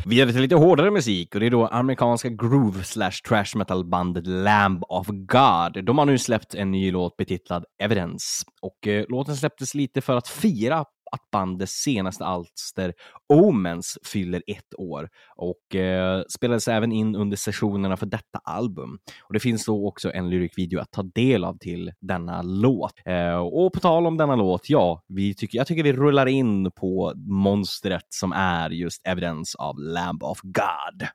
Vidare 0.06 0.32
till 0.32 0.42
lite 0.42 0.56
hårdare 0.56 0.92
musik 0.92 1.36
och 1.36 1.40
det 1.40 1.46
är 1.46 1.50
då 1.50 1.68
amerikanska 1.68 2.30
groove 2.30 2.84
slash 2.84 3.12
trash 3.28 3.58
metal 3.58 3.86
bandet 3.86 4.28
Lamb 4.28 4.84
of 4.88 5.08
God. 5.08 5.86
De 5.86 5.98
har 5.98 6.06
nu 6.06 6.18
släppt 6.18 6.54
en 6.56 6.72
ny 6.72 6.92
låt 6.92 7.18
betitlad 7.18 7.66
Evidence 7.84 8.46
och 8.62 8.88
eh, 8.88 9.06
låten 9.10 9.36
släpptes 9.36 9.74
lite 9.74 10.02
för 10.02 10.18
att 10.18 10.28
fira 10.28 10.86
att 11.12 11.32
bandets 11.32 11.74
senaste 11.74 12.26
alster 12.26 12.94
Omens 13.34 13.98
fyller 14.14 14.44
ett 14.48 14.74
år 14.78 15.10
och 15.36 15.76
eh, 15.76 16.24
spelades 16.30 16.68
även 16.68 16.92
in 16.92 17.16
under 17.16 17.38
sessionerna 17.38 17.98
för 17.98 18.06
detta 18.06 18.40
album. 18.44 19.00
Och 19.22 19.34
Det 19.34 19.40
finns 19.40 19.66
då 19.66 19.88
också 19.88 20.12
en 20.14 20.30
lyrikvideo 20.30 20.80
att 20.80 20.92
ta 20.92 21.04
del 21.04 21.44
av 21.44 21.58
till 21.58 21.92
denna 22.02 22.42
låt. 22.42 22.94
Eh, 23.06 23.36
och 23.36 23.74
på 23.74 23.80
tal 23.80 24.08
om 24.08 24.18
denna 24.18 24.36
låt, 24.36 24.70
ja, 24.70 25.04
vi 25.08 25.36
tycker, 25.36 25.58
jag 25.58 25.68
tycker 25.68 25.84
vi 25.84 25.94
rullar 25.94 26.26
in 26.26 26.72
på 26.72 27.14
monstret 27.16 28.06
som 28.10 28.32
är 28.32 28.70
just 28.70 29.08
Evidence 29.08 29.58
av 29.58 29.80
Lamb 29.80 30.24
of 30.24 30.40
God. 30.44 31.08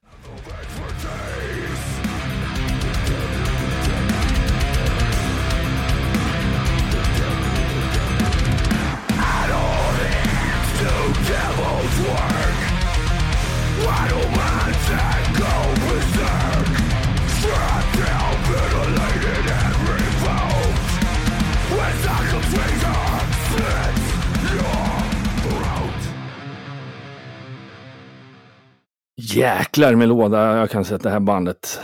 Jäklar 29.34 29.94
med 29.94 30.08
låda 30.08 30.56
jag 30.56 30.70
kan 30.70 30.84
säga 30.84 30.96
att 30.96 31.02
det 31.02 31.10
här 31.10 31.20
bandet. 31.20 31.80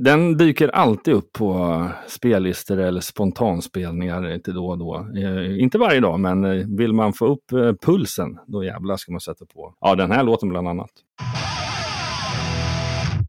Den 0.00 0.36
dyker 0.36 0.68
alltid 0.68 1.14
upp 1.14 1.32
på 1.32 1.84
spellistor 2.06 2.78
eller 2.78 3.00
spontanspelningar 3.00 4.20
lite 4.22 4.52
då 4.52 4.66
och 4.66 4.78
då. 4.78 5.06
Eh, 5.16 5.60
inte 5.60 5.78
varje 5.78 6.00
dag, 6.00 6.20
men 6.20 6.44
eh, 6.44 6.66
vill 6.66 6.92
man 6.92 7.12
få 7.12 7.26
upp 7.26 7.52
eh, 7.52 7.72
pulsen, 7.72 8.38
då 8.46 8.64
jävlar 8.64 8.96
ska 8.96 9.12
man 9.12 9.20
sätta 9.20 9.46
på. 9.46 9.74
Ja, 9.80 9.94
den 9.94 10.10
här 10.10 10.22
låten 10.22 10.48
bland 10.48 10.68
annat. 10.68 10.90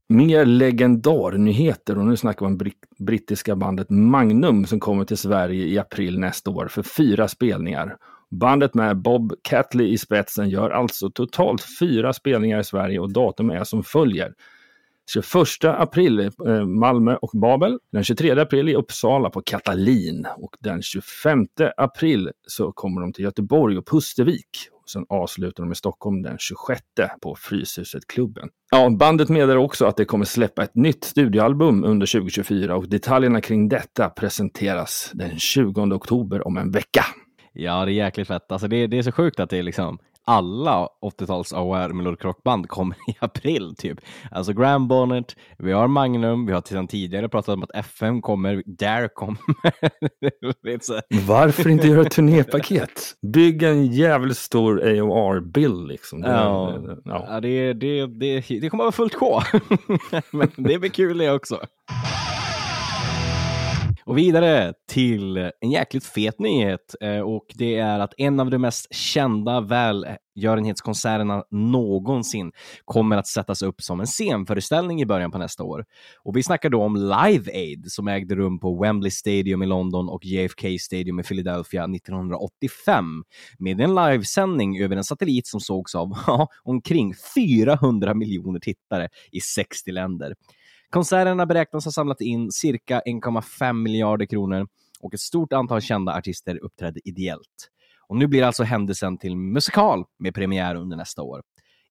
Mer 0.09 0.45
legendarnyheter 0.45 1.97
och 1.97 2.05
nu 2.05 2.17
snackar 2.17 2.45
vi 2.45 2.51
om 2.51 2.57
britt- 2.57 2.97
brittiska 2.99 3.55
bandet 3.55 3.89
Magnum 3.89 4.65
som 4.65 4.79
kommer 4.79 5.05
till 5.05 5.17
Sverige 5.17 5.65
i 5.65 5.79
april 5.79 6.19
nästa 6.19 6.51
år 6.51 6.67
för 6.67 6.83
fyra 6.83 7.27
spelningar. 7.27 7.95
Bandet 8.31 8.73
med 8.73 9.01
Bob 9.01 9.33
Catley 9.41 9.87
i 9.87 9.97
spetsen 9.97 10.49
gör 10.49 10.69
alltså 10.69 11.09
totalt 11.09 11.65
fyra 11.79 12.13
spelningar 12.13 12.59
i 12.59 12.63
Sverige 12.63 12.99
och 12.99 13.13
datum 13.13 13.49
är 13.49 13.63
som 13.63 13.83
följer. 13.83 14.33
21 15.13 15.25
april 15.63 16.19
i 16.19 16.29
Malmö 16.65 17.15
och 17.15 17.31
Babel, 17.33 17.79
den 17.91 18.03
23 18.03 18.39
april 18.39 18.69
i 18.69 18.75
Uppsala 18.75 19.29
på 19.29 19.41
Katalin 19.41 20.27
och 20.37 20.55
den 20.59 20.81
25 20.81 21.45
april 21.77 22.31
så 22.47 22.71
kommer 22.71 23.01
de 23.01 23.13
till 23.13 23.23
Göteborg 23.23 23.77
och 23.77 23.87
Pustervik. 23.87 24.49
Och 24.81 24.89
sen 24.89 25.05
avslutar 25.09 25.63
de 25.63 25.71
i 25.71 25.75
Stockholm 25.75 26.21
den 26.21 26.37
26 26.39 26.81
på 27.21 27.35
Fryshuset-klubben. 27.35 28.49
Ja, 28.71 28.89
bandet 28.89 29.29
meddelar 29.29 29.57
också 29.57 29.85
att 29.85 29.97
det 29.97 30.05
kommer 30.05 30.25
släppa 30.25 30.63
ett 30.63 30.75
nytt 30.75 31.03
studioalbum 31.03 31.83
under 31.83 32.07
2024 32.07 32.75
och 32.75 32.89
detaljerna 32.89 33.41
kring 33.41 33.69
detta 33.69 34.09
presenteras 34.09 35.11
den 35.13 35.39
20 35.39 35.81
oktober 35.81 36.47
om 36.47 36.57
en 36.57 36.71
vecka. 36.71 37.05
Ja, 37.59 37.85
det 37.85 37.91
är 37.91 37.93
jäkligt 37.93 38.27
fett. 38.27 38.51
Alltså 38.51 38.67
det, 38.67 38.87
det 38.87 38.97
är 38.97 39.03
så 39.03 39.11
sjukt 39.11 39.39
att 39.39 39.49
det 39.49 39.57
är 39.57 39.63
liksom 39.63 39.97
alla 40.29 40.87
80-tals 41.05 41.53
AOR 41.53 41.93
Melodic 41.93 42.21
Rock-band 42.25 42.67
kommer 42.69 42.95
i 43.09 43.15
april 43.19 43.75
typ. 43.77 43.97
Alltså 44.31 44.53
Graham 44.53 44.87
Bonnet, 44.87 45.35
vi 45.57 45.71
har 45.71 45.87
Magnum, 45.87 46.45
vi 46.45 46.53
har 46.53 46.61
sedan 46.65 46.87
tidigare 46.87 47.29
pratat 47.29 47.53
om 47.53 47.63
att 47.63 47.75
FM 47.75 48.21
kommer, 48.21 48.63
Dare 48.65 49.07
kommer. 49.07 49.37
Varför 51.27 51.69
inte 51.69 51.87
göra 51.87 52.01
ett 52.01 52.11
turnépaket? 52.11 52.91
Bygg 53.33 53.63
en 53.63 53.85
jävligt 53.87 54.37
stor 54.37 54.81
AOR-bild 54.87 55.87
liksom. 55.87 56.21
Det- 56.21 56.29
Ja, 56.29 56.79
ja. 57.05 57.25
ja 57.29 57.39
det, 57.39 57.73
det, 57.73 58.05
det, 58.05 58.43
det 58.61 58.69
kommer 58.69 58.83
att 58.83 58.97
vara 58.99 59.09
fullt 59.09 59.15
sjå. 59.15 59.41
Men 60.31 60.51
det 60.55 60.79
blir 60.79 60.89
kul 60.89 61.17
det 61.17 61.31
också. 61.31 61.59
Och 64.07 64.17
vidare 64.17 64.73
till 64.89 65.37
en 65.37 65.71
jäkligt 65.71 66.05
fet 66.05 66.39
nyhet 66.39 66.95
eh, 67.01 67.19
och 67.19 67.45
det 67.55 67.75
är 67.75 67.99
att 67.99 68.13
en 68.17 68.39
av 68.39 68.49
de 68.49 68.57
mest 68.57 68.93
kända 68.93 69.61
välgörenhetskonserterna 69.61 71.43
någonsin 71.51 72.51
kommer 72.85 73.17
att 73.17 73.27
sättas 73.27 73.61
upp 73.61 73.81
som 73.81 73.99
en 73.99 74.07
scenföreställning 74.07 75.01
i 75.01 75.05
början 75.05 75.31
på 75.31 75.37
nästa 75.37 75.63
år. 75.63 75.85
Och 76.23 76.37
vi 76.37 76.43
snackar 76.43 76.69
då 76.69 76.83
om 76.83 76.95
Live 76.95 77.51
Aid 77.53 77.85
som 77.87 78.07
ägde 78.07 78.35
rum 78.35 78.59
på 78.59 78.81
Wembley 78.81 79.11
Stadium 79.11 79.63
i 79.63 79.65
London 79.65 80.09
och 80.09 80.25
JFK 80.25 80.77
Stadium 80.79 81.19
i 81.19 81.23
Philadelphia 81.23 81.83
1985 81.83 83.23
med 83.59 83.81
en 83.81 83.95
livesändning 83.95 84.81
över 84.81 84.95
en 84.95 85.03
satellit 85.03 85.47
som 85.47 85.59
sågs 85.59 85.95
av 85.95 86.17
omkring 86.63 87.13
400 87.35 88.13
miljoner 88.13 88.59
tittare 88.59 89.09
i 89.31 89.41
60 89.41 89.91
länder. 89.91 90.33
Konserterna 90.89 91.45
beräknas 91.45 91.85
ha 91.85 91.91
samlat 91.91 92.21
in 92.21 92.51
cirka 92.51 93.01
1,5 93.05 93.73
miljarder 93.73 94.25
kronor 94.25 94.67
och 94.99 95.13
ett 95.13 95.19
stort 95.19 95.53
antal 95.53 95.81
kända 95.81 96.13
artister 96.13 96.63
uppträdde 96.63 96.99
ideellt. 97.05 97.69
Och 98.07 98.17
nu 98.17 98.27
blir 98.27 98.43
alltså 98.43 98.63
händelsen 98.63 99.17
till 99.17 99.37
musikal 99.37 100.05
med 100.19 100.35
premiär 100.35 100.75
under 100.75 100.97
nästa 100.97 101.21
år. 101.21 101.41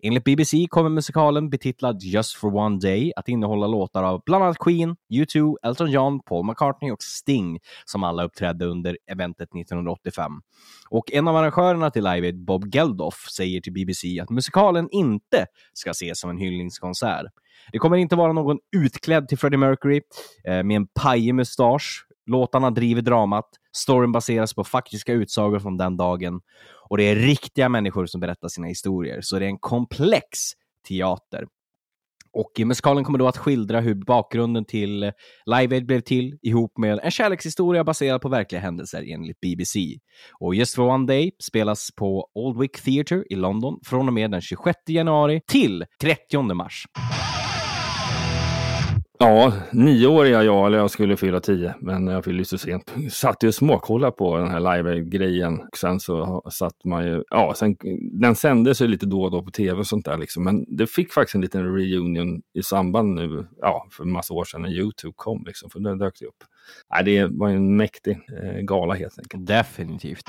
Enligt 0.03 0.25
BBC 0.25 0.67
kommer 0.71 0.91
musikalen 0.91 1.51
betitlad 1.51 2.03
Just 2.03 2.37
for 2.37 2.57
one 2.57 2.79
day 2.79 3.13
att 3.17 3.29
innehålla 3.29 3.67
låtar 3.67 4.03
av 4.03 4.23
bland 4.27 4.45
annat 4.45 4.59
Queen, 4.59 4.97
U2, 5.13 5.57
Elton 5.63 5.91
John, 5.91 6.21
Paul 6.23 6.47
McCartney 6.47 6.91
och 6.91 7.03
Sting 7.03 7.59
som 7.85 8.05
alla 8.05 8.25
uppträdde 8.25 8.67
under 8.67 8.99
eventet 9.11 9.49
1985. 9.55 10.33
Och 10.91 11.13
en 11.13 11.29
av 11.29 11.37
arrangörerna 11.37 11.91
till 11.91 12.05
Live 12.05 12.27
Aid, 12.27 12.45
Bob 12.45 12.75
Geldof, 12.75 13.15
säger 13.37 13.61
till 13.61 13.73
BBC 13.73 14.21
att 14.21 14.31
musikalen 14.31 14.89
inte 14.91 15.47
ska 15.73 15.91
ses 15.91 16.21
som 16.21 16.31
en 16.31 16.39
hyllningskonsert. 16.39 17.27
Det 17.73 17.79
kommer 17.79 17.97
inte 17.97 18.17
vara 18.17 18.33
någon 18.33 18.59
utklädd 18.77 19.29
till 19.29 19.39
Freddie 19.39 19.57
Mercury 19.57 20.01
eh, 20.45 20.63
med 20.63 20.77
en 20.77 20.87
pajig 21.03 21.35
mustasch. 21.35 22.07
Låtarna 22.27 22.71
driver 22.71 23.03
dramat. 23.03 23.49
Storyn 23.77 24.13
baseras 24.13 24.55
på 24.55 24.65
faktiska 24.65 25.13
utsagor 25.13 25.59
från 25.59 25.77
den 25.77 25.97
dagen. 25.97 26.41
Och 26.88 26.96
det 26.96 27.05
är 27.05 27.16
riktiga 27.16 27.68
människor 27.68 28.07
som 28.07 28.20
berättar 28.20 28.49
sina 28.49 28.66
historier, 28.66 29.20
så 29.20 29.38
det 29.38 29.44
är 29.44 29.49
en 29.49 29.59
komplex 29.59 30.38
teater. 30.88 31.46
Och 32.33 32.61
musikalen 32.66 33.05
kommer 33.05 33.18
då 33.18 33.29
att 33.29 33.37
skildra 33.37 33.81
hur 33.81 33.94
bakgrunden 33.94 34.64
till 34.64 35.12
Live 35.46 35.77
Aid 35.77 35.87
blev 35.87 36.01
till 36.01 36.38
ihop 36.42 36.79
med 36.79 37.01
en 37.03 37.11
kärlekshistoria 37.11 37.85
baserad 37.85 38.20
på 38.20 38.29
verkliga 38.29 38.61
händelser 38.61 39.05
enligt 39.12 39.40
BBC. 39.40 39.99
Och 40.40 40.55
Just 40.55 40.75
for 40.75 40.88
One 40.88 41.07
Day 41.07 41.33
spelas 41.42 41.90
på 41.96 42.29
Old 42.35 42.61
Wick 42.61 42.81
Theatre 42.81 43.25
i 43.31 43.35
London 43.35 43.81
från 43.85 44.09
och 44.09 44.14
med 44.14 44.31
den 44.31 44.40
26 44.40 44.79
januari 44.88 45.40
till 45.46 45.85
30 46.01 46.55
mars. 46.55 46.87
Ja, 49.18 49.52
nio 49.72 50.07
år 50.07 50.26
är 50.26 50.42
jag, 50.42 50.66
eller 50.66 50.79
jag 50.79 50.90
skulle 50.90 51.16
fylla 51.16 51.40
tio, 51.40 51.74
men 51.81 52.07
jag 52.07 52.24
fyllde 52.24 52.44
så 52.44 52.59
sent. 52.59 52.94
Satt 53.11 53.42
ju 53.42 53.48
och 53.48 53.55
småkollade 53.55 54.12
på 54.12 54.37
den 54.37 54.48
här 54.48 54.61
live-grejen. 54.61 55.61
Sen 55.76 56.00
så 56.00 56.42
satt 56.50 56.85
man 56.85 57.07
ju, 57.07 57.22
ja, 57.31 57.55
sen, 57.57 57.76
den 58.12 58.37
sändes 58.37 58.83
ju 58.83 58.87
lite 58.87 59.07
då 59.07 59.22
och 59.22 59.31
då 59.31 59.42
på 59.42 59.50
tv 59.50 59.79
och 59.79 59.87
sånt 59.87 60.05
där 60.05 60.16
liksom, 60.16 60.44
men 60.44 60.76
det 60.76 60.87
fick 60.87 61.12
faktiskt 61.12 61.35
en 61.35 61.40
liten 61.40 61.64
reunion 61.64 62.42
i 62.55 62.62
samband 62.62 63.14
nu, 63.14 63.46
ja, 63.61 63.87
för 63.90 64.05
en 64.05 64.12
massa 64.12 64.35
år 64.35 64.44
sedan 64.44 64.62
när 64.62 64.70
YouTube 64.70 65.14
kom 65.16 65.44
liksom, 65.46 65.70
för 65.70 65.81
den 65.81 65.98
dök 65.98 66.14
det 66.20 66.26
upp. 66.26 66.44
Nej, 66.90 67.05
det 67.05 67.26
var 67.26 67.48
ju 67.48 67.57
en 67.57 67.76
mäktig 67.76 68.18
eh, 68.42 68.61
gala 68.61 68.94
helt 68.94 69.18
enkelt. 69.18 69.46
Definitivt. 69.46 70.24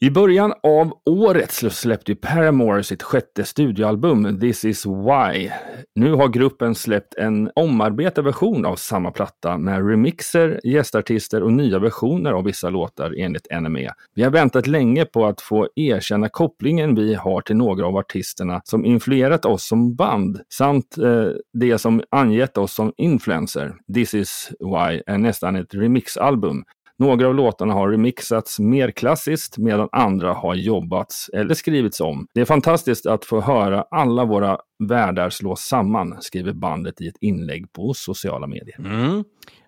I 0.00 0.10
början 0.10 0.52
av 0.62 0.92
året 1.04 1.52
så 1.52 1.70
släppte 1.70 2.12
ju 2.12 2.16
Paramore 2.16 2.82
sitt 2.82 3.02
sjätte 3.02 3.44
studioalbum 3.44 4.40
This 4.40 4.64
is 4.64 4.86
why. 4.86 5.50
Nu 5.94 6.12
har 6.12 6.28
gruppen 6.28 6.74
släppt 6.74 7.14
en 7.14 7.50
omarbetad 7.54 8.22
version 8.22 8.64
av 8.64 8.76
samma 8.76 9.10
platta 9.10 9.58
med 9.58 9.88
remixer, 9.88 10.60
gästartister 10.64 11.42
och 11.42 11.52
nya 11.52 11.78
versioner 11.78 12.32
av 12.32 12.44
vissa 12.44 12.70
låtar 12.70 13.14
enligt 13.18 13.46
NME. 13.60 13.90
Vi 14.14 14.22
har 14.22 14.30
väntat 14.30 14.66
länge 14.66 15.04
på 15.04 15.26
att 15.26 15.40
få 15.40 15.68
erkänna 15.76 16.28
kopplingen 16.28 16.94
vi 16.94 17.14
har 17.14 17.40
till 17.40 17.56
några 17.56 17.86
av 17.86 17.96
artisterna 17.96 18.60
som 18.64 18.84
influerat 18.84 19.44
oss 19.44 19.68
som 19.68 19.94
band 19.94 20.40
samt 20.48 20.98
eh, 20.98 21.28
det 21.52 21.78
som 21.78 22.02
angett 22.10 22.58
oss 22.58 22.74
som 22.74 22.92
influencer. 22.96 23.74
This 23.94 24.14
is 24.14 24.50
why 24.60 25.02
är 25.06 25.18
nästan 25.18 25.56
ett 25.56 25.74
remixalbum 25.74 26.64
några 26.98 27.26
av 27.26 27.34
låtarna 27.34 27.74
har 27.74 27.90
remixats 27.90 28.58
mer 28.58 28.90
klassiskt 28.90 29.58
medan 29.58 29.88
andra 29.92 30.32
har 30.32 30.54
jobbats 30.54 31.30
eller 31.32 31.54
skrivits 31.54 32.00
om. 32.00 32.26
Det 32.34 32.40
är 32.40 32.44
fantastiskt 32.44 33.06
att 33.06 33.24
få 33.24 33.40
höra 33.40 33.84
alla 33.90 34.24
våra 34.24 34.58
världar 34.88 35.30
slås 35.30 35.60
samman, 35.60 36.16
skriver 36.20 36.52
bandet 36.52 37.00
i 37.00 37.08
ett 37.08 37.16
inlägg 37.20 37.72
på 37.72 37.94
sociala 37.94 38.46
medier. 38.46 38.78
Mm. 38.78 39.24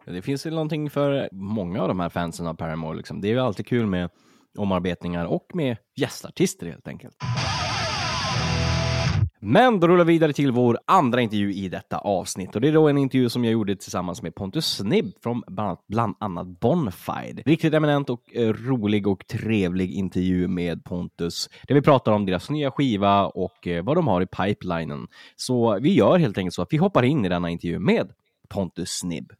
Det 0.06 0.22
finns 0.22 0.46
ju 0.46 0.50
någonting 0.50 0.90
för 0.90 1.28
många 1.32 1.82
av 1.82 1.88
de 1.88 2.00
här 2.00 2.08
fansen 2.08 2.46
av 2.46 2.54
Paramore. 2.54 2.96
Liksom. 2.96 3.20
Det 3.20 3.28
är 3.28 3.32
ju 3.32 3.40
alltid 3.40 3.66
kul 3.66 3.86
med 3.86 4.10
omarbetningar 4.58 5.24
och 5.24 5.46
med 5.54 5.76
gästartister 5.96 6.66
helt 6.66 6.88
enkelt. 6.88 7.16
Men 9.40 9.80
då 9.80 9.88
rullar 9.88 10.04
vi 10.04 10.12
vidare 10.12 10.32
till 10.32 10.52
vår 10.52 10.78
andra 10.86 11.20
intervju 11.20 11.52
i 11.52 11.68
detta 11.68 11.98
avsnitt 11.98 12.54
och 12.54 12.60
det 12.60 12.68
är 12.68 12.72
då 12.72 12.88
en 12.88 12.98
intervju 12.98 13.28
som 13.28 13.44
jag 13.44 13.52
gjorde 13.52 13.76
tillsammans 13.76 14.22
med 14.22 14.34
Pontus 14.34 14.66
Snibb 14.66 15.12
från 15.22 15.42
bland 15.46 15.68
annat, 15.68 15.84
bland 15.86 16.16
annat 16.20 16.60
Bonfide. 16.60 17.42
Riktigt 17.46 17.74
eminent 17.74 18.10
och 18.10 18.36
eh, 18.36 18.52
rolig 18.52 19.06
och 19.06 19.26
trevlig 19.26 19.92
intervju 19.92 20.48
med 20.48 20.84
Pontus 20.84 21.48
där 21.68 21.74
vi 21.74 21.82
pratar 21.82 22.12
om 22.12 22.26
deras 22.26 22.50
nya 22.50 22.70
skiva 22.70 23.26
och 23.26 23.66
eh, 23.66 23.84
vad 23.84 23.96
de 23.96 24.06
har 24.06 24.20
i 24.20 24.26
pipelinen. 24.26 25.06
Så 25.36 25.78
vi 25.80 25.94
gör 25.94 26.18
helt 26.18 26.38
enkelt 26.38 26.54
så 26.54 26.62
att 26.62 26.72
vi 26.72 26.76
hoppar 26.76 27.02
in 27.02 27.24
i 27.24 27.28
denna 27.28 27.50
intervju 27.50 27.78
med 27.78 28.12
Pontus 28.48 28.90
Snibb. 28.90 29.32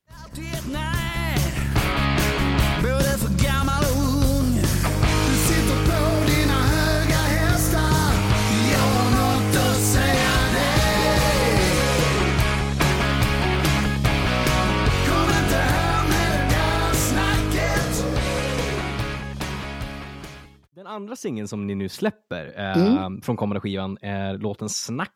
Andra 20.89 21.17
singeln 21.17 21.49
som 21.49 21.67
ni 21.67 21.75
nu 21.75 21.89
släpper 21.89 22.55
eh, 22.59 23.09
från 23.23 23.37
kommande 23.37 23.61
skivan 23.61 23.99
är 24.03 24.39
låten 24.39 24.69
Snacket. 24.69 25.13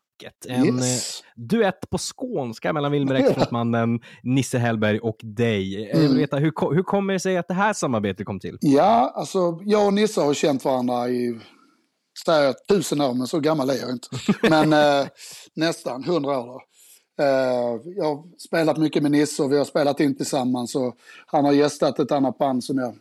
En 0.49 0.65
Yes. 0.79 1.21
eh, 1.21 1.43
duett 1.43 1.91
på 1.91 1.99
skånska 1.99 2.73
mellan 2.73 2.93
Wilmer 2.93 3.15
X-frontmannen 3.21 4.01
Nisse 4.23 4.59
Hellberg 4.59 4.99
och 4.99 5.17
dig. 5.23 5.81
Jag 5.91 5.97
vill 5.99 6.07
Mm. 6.07 6.19
veta, 6.19 6.37
hur, 6.37 6.75
hur 6.75 6.83
kommer 6.83 7.13
det 7.13 7.21
sig 7.21 7.37
att 7.37 7.49
det 7.49 7.55
här 7.55 7.73
samarbetet 7.73 8.27
kom 8.27 8.41
till? 8.41 8.59
Ja, 8.61 9.13
alltså 9.15 9.59
jag 9.65 9.87
och 9.87 9.95
Nisse 9.95 10.21
har 10.21 10.35
känt 10.35 10.65
varandra 10.65 11.09
i 11.09 11.41
säger 12.27 12.55
tusen 12.69 13.01
år, 13.01 13.15
men 13.15 13.27
så 13.27 13.41
gammal 13.41 13.71
är 13.71 13.75
jag 13.75 13.91
inte. 13.91 14.09
Men 14.51 14.73
eh, 14.73 15.07
nästan 15.55 16.05
hundra 16.05 16.39
år. 16.39 16.47
Då. 16.47 16.61
Eh, 17.25 17.81
jag 17.97 18.05
har 18.05 18.39
spelat 18.39 18.77
mycket 18.77 19.03
med 19.03 19.13
Nisse 19.13 19.43
och 19.43 19.53
vi 19.53 19.59
har 19.59 19.65
spelat 19.65 20.01
in 20.01 20.17
tillsammans. 20.17 20.75
Och 20.75 20.97
han 21.27 21.45
har 21.45 21.53
gästat 21.53 21.99
ett 21.99 22.13
annat 22.13 22.39
band 22.39 22.65
som 22.65 22.79
jag 22.79 22.95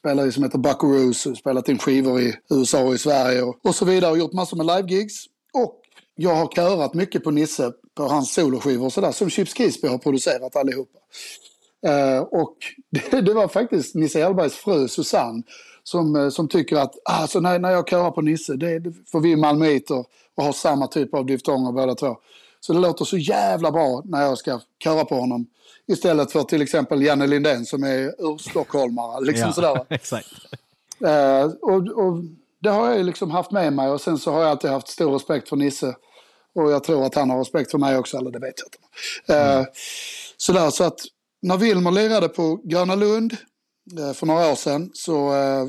spelar 0.00 0.26
i 0.26 0.32
som 0.32 0.42
heter 0.42 0.58
Buckaroos 0.58 1.26
och 1.26 1.36
spelat 1.36 1.68
in 1.68 1.78
skivor 1.78 2.20
i 2.20 2.34
USA 2.50 2.82
och 2.84 2.94
i 2.94 2.98
Sverige 2.98 3.42
och, 3.42 3.56
och 3.62 3.74
så 3.74 3.84
vidare 3.84 4.10
och 4.10 4.18
gjort 4.18 4.32
massor 4.32 4.56
med 4.56 4.66
live-gigs. 4.66 5.24
Och 5.52 5.80
jag 6.14 6.34
har 6.34 6.46
körat 6.46 6.94
mycket 6.94 7.24
på 7.24 7.30
Nisse 7.30 7.72
på 7.94 8.02
hans 8.02 8.34
soloskivor 8.34 8.86
och 8.86 8.92
sådär 8.92 9.12
som 9.12 9.30
Chips 9.30 9.54
Kisby 9.54 9.88
har 9.88 9.98
producerat 9.98 10.56
allihopa. 10.56 10.98
Uh, 11.88 12.20
och 12.20 12.56
det, 13.10 13.20
det 13.20 13.34
var 13.34 13.48
faktiskt 13.48 13.94
Nisse 13.94 14.22
Hellbergs 14.22 14.54
fru 14.54 14.88
Susanne 14.88 15.42
som, 15.82 16.16
eh, 16.16 16.28
som 16.28 16.48
tycker 16.48 16.76
att 16.76 16.94
alltså, 17.04 17.40
när, 17.40 17.58
när 17.58 17.70
jag 17.70 17.88
körar 17.88 18.10
på 18.10 18.20
Nisse, 18.20 18.56
det, 18.56 18.78
det, 18.78 18.92
för 19.12 19.20
vi 19.20 19.32
är 19.32 19.36
malmöiter 19.36 20.04
och 20.36 20.44
har 20.44 20.52
samma 20.52 20.86
typ 20.86 21.14
av 21.14 21.26
diftonger 21.26 21.72
båda 21.72 21.94
två. 21.94 22.16
Så 22.60 22.72
det 22.72 22.78
låter 22.78 23.04
så 23.04 23.16
jävla 23.16 23.70
bra 23.70 24.02
när 24.04 24.22
jag 24.22 24.38
ska 24.38 24.60
köra 24.84 25.04
på 25.04 25.14
honom. 25.14 25.46
Istället 25.86 26.32
för 26.32 26.42
till 26.42 26.62
exempel 26.62 27.02
Janne 27.02 27.26
Lindén 27.26 27.66
som 27.66 27.82
är 27.82 28.14
urstockholmare. 28.18 29.24
Liksom 29.24 29.46
Ja, 29.46 29.52
sådär. 29.52 29.84
Exakt. 29.94 30.28
Eh, 31.04 31.44
och, 31.44 31.88
och 31.88 32.22
det 32.58 32.68
har 32.68 32.90
jag 32.90 33.06
liksom 33.06 33.30
haft 33.30 33.50
med 33.50 33.72
mig 33.72 33.88
och 33.88 34.00
sen 34.00 34.18
så 34.18 34.32
har 34.32 34.40
jag 34.40 34.50
alltid 34.50 34.70
haft 34.70 34.88
stor 34.88 35.12
respekt 35.12 35.48
för 35.48 35.56
Nisse. 35.56 35.94
Och 36.54 36.70
jag 36.70 36.84
tror 36.84 37.06
att 37.06 37.14
han 37.14 37.30
har 37.30 37.38
respekt 37.38 37.70
för 37.70 37.78
mig 37.78 37.96
också, 37.96 38.16
eller 38.16 38.30
det 38.30 38.38
vet 38.38 38.54
jag 38.58 38.66
inte. 38.66 38.78
Eh, 39.34 39.66
sådär, 40.36 40.70
så 40.70 40.84
att 40.84 41.00
när 41.42 41.56
Wilmer 41.56 41.90
lirade 41.90 42.28
på 42.28 42.60
Gröna 42.64 42.94
Lund 42.94 43.36
eh, 43.98 44.12
för 44.12 44.26
några 44.26 44.50
år 44.50 44.54
sedan 44.54 44.90
så, 44.94 45.34
eh, 45.34 45.66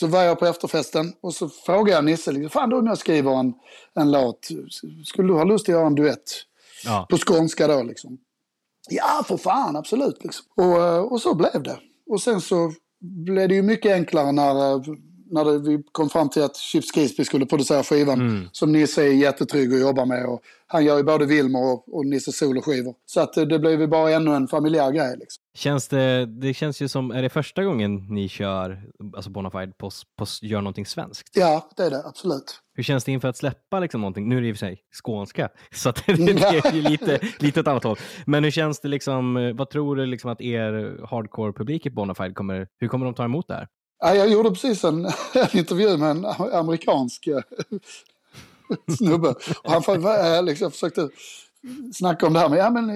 så 0.00 0.06
var 0.06 0.22
jag 0.22 0.38
på 0.38 0.46
efterfesten 0.46 1.12
och 1.20 1.34
så 1.34 1.48
frågade 1.48 1.90
jag 1.90 2.04
Nisse, 2.04 2.32
liksom, 2.32 2.50
fan 2.50 2.70
då 2.70 2.78
om 2.78 2.86
jag 2.86 2.98
skriver 2.98 3.40
en, 3.40 3.54
en 3.94 4.10
låt, 4.10 4.48
skulle 5.04 5.28
du 5.28 5.34
ha 5.34 5.44
lust 5.44 5.68
att 5.68 5.72
göra 5.72 5.86
en 5.86 5.94
duett? 5.94 6.44
Ja. 6.84 7.06
På 7.10 7.18
skånska 7.18 7.66
då 7.66 7.82
liksom. 7.82 8.18
Ja, 8.90 9.24
för 9.26 9.36
fan, 9.36 9.76
absolut. 9.76 10.24
Liksom. 10.24 10.46
Och, 10.56 10.82
eh, 10.86 10.98
och 10.98 11.20
så 11.20 11.34
blev 11.34 11.62
det. 11.62 11.78
Och 12.10 12.20
sen 12.20 12.40
så 12.40 12.72
blev 13.00 13.48
det 13.48 13.54
ju 13.54 13.62
mycket 13.62 13.92
enklare 13.92 14.32
när, 14.32 14.72
eh, 14.72 14.82
när 15.30 15.58
vi 15.58 15.82
kom 15.92 16.08
fram 16.08 16.28
till 16.28 16.42
att 16.42 16.56
Chips 16.56 16.90
Crispy 16.90 17.24
skulle 17.24 17.46
producera 17.46 17.82
skivan. 17.82 18.20
Mm. 18.20 18.48
Som 18.52 18.72
Nisse 18.72 19.02
är 19.02 19.12
jättetrygg 19.12 19.74
att 19.74 19.80
jobba 19.80 20.04
med. 20.04 20.26
Och 20.26 20.40
han 20.66 20.84
gör 20.84 20.96
ju 20.96 21.02
både 21.02 21.26
Wilmer 21.26 21.72
och, 21.72 21.96
och 21.96 22.06
Nisse 22.06 22.32
soloskivor. 22.32 22.94
Så 23.06 23.20
att 23.20 23.36
eh, 23.36 23.44
det 23.44 23.58
blev 23.58 23.80
ju 23.80 23.86
bara 23.86 24.10
ännu 24.10 24.34
en 24.34 24.48
familjär 24.48 24.90
grej. 24.92 25.16
Liksom. 25.18 25.42
Känns 25.54 25.88
det, 25.88 26.26
det 26.26 26.54
känns 26.54 26.82
ju 26.82 26.88
som, 26.88 27.10
är 27.10 27.22
det 27.22 27.28
första 27.28 27.64
gången 27.64 28.06
ni 28.14 28.28
kör, 28.28 28.82
alltså 29.16 29.30
Bonafide, 29.30 29.72
på, 29.78 29.90
på, 30.16 30.26
gör 30.42 30.60
någonting 30.60 30.86
svenskt? 30.86 31.36
Ja, 31.36 31.70
det 31.76 31.82
är 31.82 31.90
det 31.90 32.02
absolut. 32.06 32.60
Hur 32.74 32.82
känns 32.82 33.04
det 33.04 33.12
inför 33.12 33.28
att 33.28 33.36
släppa 33.36 33.80
liksom 33.80 34.00
någonting? 34.00 34.28
Nu 34.28 34.36
är 34.36 34.40
det 34.40 34.48
i 34.48 34.52
och 34.52 34.56
för 34.56 34.66
sig 34.66 34.80
skånska, 35.04 35.48
så 35.74 35.92
det, 36.06 36.12
är 36.12 36.74
ju 36.74 36.82
lite, 36.82 37.20
lite 37.38 37.60
åt 37.60 37.68
annat 37.68 37.84
håll. 37.84 37.96
Men 38.26 38.44
hur 38.44 38.50
känns 38.50 38.80
det 38.80 38.88
liksom, 38.88 39.36
eh, 39.36 39.54
vad 39.54 39.70
tror 39.70 39.96
du 39.96 40.06
liksom 40.06 40.30
att 40.30 40.40
er 40.40 40.72
hardcore-publik 41.06 41.86
i 41.86 41.90
Bonafide 41.90 42.34
kommer, 42.34 42.68
hur 42.78 42.88
kommer 42.88 43.04
de 43.04 43.14
ta 43.14 43.24
emot 43.24 43.48
det 43.48 43.54
här? 43.54 43.68
Ja, 44.00 44.14
jag 44.14 44.28
gjorde 44.28 44.50
precis 44.50 44.84
en, 44.84 45.04
en 45.34 45.58
intervju 45.58 45.96
med 45.96 46.10
en 46.10 46.24
amerikansk 46.52 47.26
eh, 47.26 47.40
snubbe. 48.98 49.28
Och 49.64 49.72
han 49.72 49.82
för- 49.82 50.36
eh, 50.36 50.42
liksom 50.42 50.70
försökte 50.70 51.08
snacka 51.94 52.26
om 52.26 52.32
det 52.32 52.38
här 52.40 52.48
med, 52.48 52.58
ja 52.58 52.70
men 52.70 52.90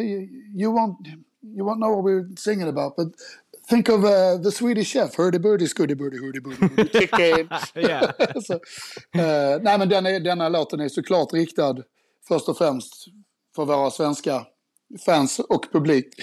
you 0.61 0.73
won't, 0.73 0.97
you 1.43 1.67
won't 1.69 1.77
know 1.77 1.97
what 1.97 2.05
we're 2.05 2.37
singing 2.37 2.69
about, 2.69 2.97
but 2.97 3.15
think 3.69 3.89
of 3.89 4.05
uh, 4.05 4.43
the 4.43 4.51
Swedish 4.51 4.93
chef, 4.93 5.19
hurdy 5.19 5.39
burdy, 5.39 5.67
scuddy 5.67 5.95
burdy, 5.95 6.19
hurdy 6.19 6.41
burdy, 6.41 6.57
hurdy, 6.77 6.89
chicken. 6.99 7.49
Yeah. 7.75 8.11
Så, 8.45 8.53
eh, 9.19 9.61
nej 9.63 9.79
men 9.79 9.89
den 9.89 10.07
är, 10.07 10.21
denna 10.21 10.49
låten 10.49 10.81
är 10.81 10.89
såklart 10.89 11.33
riktad 11.33 11.77
först 12.29 12.49
och 12.49 12.59
främst 12.59 12.93
för 13.57 13.65
våra 13.65 13.91
svenska 13.91 14.47
fans 15.07 15.39
och 15.39 15.67
publik. 15.73 16.15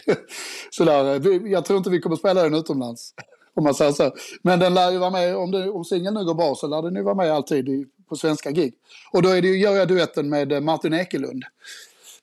Så 0.70 0.84
där, 0.84 1.20
vi, 1.20 1.52
jag 1.52 1.66
tror 1.66 1.78
inte 1.78 1.90
vi 1.90 2.00
kommer 2.00 2.16
spela 2.16 2.44
den 2.44 2.54
utomlands. 2.54 3.14
Om 3.56 3.64
man 3.64 3.74
säger 3.74 3.92
så. 3.92 4.12
Men 4.44 4.60
den 4.60 4.74
lär 4.74 4.92
ju 4.92 4.98
vara 4.98 5.10
med, 5.10 5.36
om, 5.38 5.52
det, 5.52 5.70
om 5.70 5.86
singeln 5.86 6.14
nu 6.16 6.26
går 6.26 6.34
bra 6.34 6.56
så 6.56 6.68
lär 6.68 6.82
den 6.82 6.96
ju 6.96 7.04
vara 7.04 7.16
med 7.16 7.32
alltid 7.32 7.70
i, 7.70 7.86
på 8.10 8.16
svenska 8.16 8.52
gig. 8.52 8.74
Och 9.14 9.22
då 9.22 9.30
är 9.30 9.42
det, 9.42 9.48
ju- 9.48 9.60
gör 9.60 9.76
jag 9.76 9.88
duetten 9.88 10.30
med 10.30 10.52
eh, 10.52 10.60
Martin 10.62 10.94
Ekelund, 10.94 11.44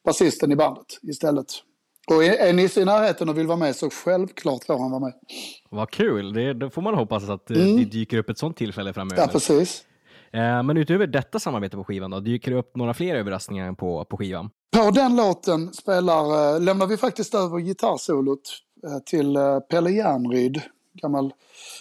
basisten 0.05 0.53
i 0.53 0.57
bandet 0.57 0.87
istället. 1.03 1.47
Och 2.09 2.25
är, 2.25 2.33
är 2.49 2.53
Nisse 2.53 2.81
i 2.81 2.85
närheten 2.85 3.29
och 3.29 3.39
vill 3.39 3.47
vara 3.47 3.57
med 3.59 3.77
så 3.77 3.91
självklart 3.91 4.65
får 4.65 4.79
han 4.79 4.91
vara 4.91 5.01
med. 5.01 5.13
Vad 5.71 5.91
kul, 5.91 6.33
det, 6.33 6.55
då 6.55 6.71
får 6.71 6.83
man 6.83 6.95
hoppas 6.95 7.29
att 7.29 7.51
eh, 7.51 7.57
Mm. 7.57 7.77
det 7.77 7.85
dyker 7.85 8.19
upp 8.19 8.31
ett 8.31 8.39
sånt 8.39 8.57
tillfälle 8.57 8.93
framöver. 8.93 9.23
Ja, 9.23 9.29
precis. 9.29 9.85
Eh, 10.33 10.63
Men 10.63 10.77
utöver 10.77 11.07
detta 11.07 11.39
samarbete 11.41 11.77
på 11.77 11.85
skivan 11.85 12.11
då, 12.11 12.21
dyker 12.21 12.51
det 12.51 12.59
upp 12.59 12.77
några 12.77 12.95
fler 12.95 13.15
överraskningar 13.17 13.73
på, 13.73 14.05
på 14.05 14.17
skivan? 14.17 14.51
På 14.77 14.91
den 14.91 15.17
låten 15.17 15.73
spelar, 15.73 16.61
lämnar 16.61 16.87
vi 16.87 16.97
faktiskt 16.97 17.35
över 17.35 17.59
gitarrsolot 17.59 18.59
till 19.07 19.37
Pelle 19.71 19.91
Järnryd, 19.91 20.61
gammal 21.03 21.33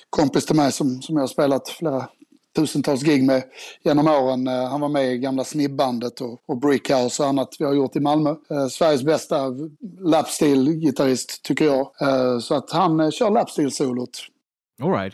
kompis 0.10 0.46
till 0.46 0.56
mig 0.56 0.72
som, 0.72 1.02
som 1.02 1.16
jag 1.16 1.22
har 1.24 1.28
spelat 1.28 1.70
flera 1.70 2.08
tusentals 2.56 3.02
gig 3.04 3.24
med 3.24 3.44
genom 3.84 4.08
åren. 4.08 4.48
Eh, 4.48 4.70
Han 4.70 4.82
var 4.82 4.90
med 4.90 5.14
i 5.14 5.18
gamla 5.18 5.44
Snibbandet 5.44 6.22
och, 6.22 6.42
och 6.46 6.58
Brickhouse 6.58 7.24
och 7.24 7.30
annat 7.30 7.56
vi 7.60 7.66
har 7.66 7.74
gjort 7.74 7.96
i 7.96 8.00
Malmö. 8.00 8.36
Eh, 8.50 8.68
Sveriges 8.68 9.04
bästa 9.04 9.52
lapstil-gitarrist 10.00 11.42
tycker 11.44 11.66
jag. 11.66 11.92
Eh, 12.02 12.40
Så 12.40 12.56
att 12.56 12.72
han 12.72 13.00
eh, 13.00 13.10
kör 13.10 13.30
lapstil-solot. 13.30 14.20
All 14.84 14.92
right. 14.92 15.14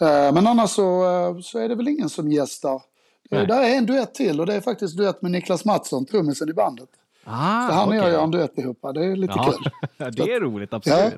Eh, 0.00 0.34
Men 0.34 0.46
annars 0.46 0.70
så, 0.70 1.04
eh, 1.04 1.40
så 1.40 1.58
är 1.58 1.68
det 1.68 1.74
väl 1.74 1.88
ingen 1.88 2.08
som 2.08 2.32
gästar. 2.32 2.82
Där 3.30 3.62
är 3.62 3.76
en 3.76 3.86
duett 3.86 4.14
till 4.14 4.40
och 4.40 4.46
det 4.46 4.54
är 4.54 4.60
faktiskt 4.60 4.96
duett 4.96 5.22
med 5.22 5.30
Niklas 5.30 5.64
Mattsson, 5.64 6.06
trummisen 6.06 6.48
i 6.48 6.52
bandet. 6.52 6.88
Ah, 7.26 7.68
Så 7.68 7.74
han 7.74 7.88
och 7.88 7.96
jag 7.96 8.10
gör 8.10 8.24
en 8.24 8.30
duett 8.30 8.58
ihop. 8.58 8.78
Det 8.94 9.04
är 9.04 9.16
lite 9.16 9.32
Ja, 9.36 9.52
kul. 9.98 10.12
det 10.12 10.32
är 10.32 10.40
roligt, 10.40 10.72
absolut. 10.72 11.14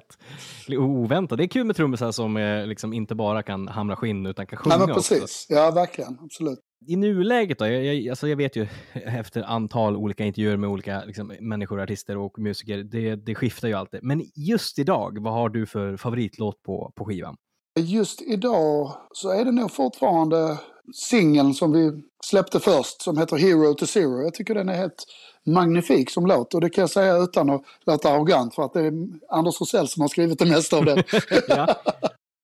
Ja. 0.69 0.79
Oväntat. 0.79 1.39
Det 1.39 1.45
är 1.45 1.49
kul 1.49 1.65
med 1.65 1.77
trummisar 1.77 2.13
som 2.13 2.37
eh, 2.37 2.67
liksom 2.67 2.93
inte 2.93 3.15
bara 3.15 3.43
kan 3.43 3.69
hamra 3.69 3.97
skinn 3.97 4.27
utan 4.27 4.47
kan 4.47 4.59
sjunga 4.59 4.77
Nej, 4.77 4.87
men 4.87 4.97
också. 4.97 5.15
precis. 5.15 5.47
Ja, 5.49 5.71
verkligen. 5.71 6.19
Absolut. 6.23 6.59
I 6.89 6.97
nuläget 6.97 7.59
då, 7.59 7.67
jag, 7.67 7.85
jag, 7.95 8.09
alltså 8.09 8.29
jag 8.29 8.37
vet 8.37 8.57
ju 8.57 8.67
efter 8.93 9.43
antal 9.43 9.97
olika 9.97 10.25
intervjuer 10.25 10.57
med 10.57 10.71
olika 10.71 11.05
liksom, 11.05 11.33
människor, 11.41 11.81
artister 11.81 12.17
och 12.17 12.39
musiker, 12.39 12.79
det, 12.79 13.17
det 13.17 13.35
skiftar 13.35 13.69
ju 13.69 13.75
alltid. 13.75 14.01
Men 14.03 14.23
just 14.35 14.79
idag, 14.79 15.19
vad 15.21 15.33
har 15.33 15.49
du 15.49 15.67
för 15.67 15.97
favoritlåt 15.97 16.63
på, 16.63 16.93
på 16.97 17.05
skivan? 17.05 17.37
Just 17.77 18.23
idag 18.23 18.93
så 19.13 19.31
är 19.31 19.45
det 19.45 19.53
nog 19.53 19.73
fortfarande 19.73 20.59
singeln 20.95 21.55
som 21.55 21.73
vi 21.73 22.03
släppte 22.25 22.61
först 22.61 23.03
som 23.03 23.19
heter 23.19 23.37
Hero 23.37 23.75
to 23.75 23.87
Zero. 23.87 24.23
Jag 24.23 24.35
tycker 24.35 24.55
den 24.55 24.69
är 24.69 24.75
helt 24.75 25.05
magnifik 25.47 26.11
som 26.11 26.27
låt 26.27 26.55
och 26.55 26.61
det 26.61 26.71
kan 26.71 26.83
jag 26.83 26.91
säga 26.91 27.17
utan 27.17 27.51
att 27.51 27.63
låta 27.87 28.11
arrogant 28.11 28.55
för 28.55 28.63
att 28.63 28.73
det 28.73 28.81
är 28.81 28.93
Anders 29.29 29.61
Rosell 29.61 29.89
som 29.89 30.01
har 30.01 30.09
skrivit 30.09 30.39
det 30.39 30.47
mesta 30.47 30.77
av 30.77 30.85
den. 30.85 31.03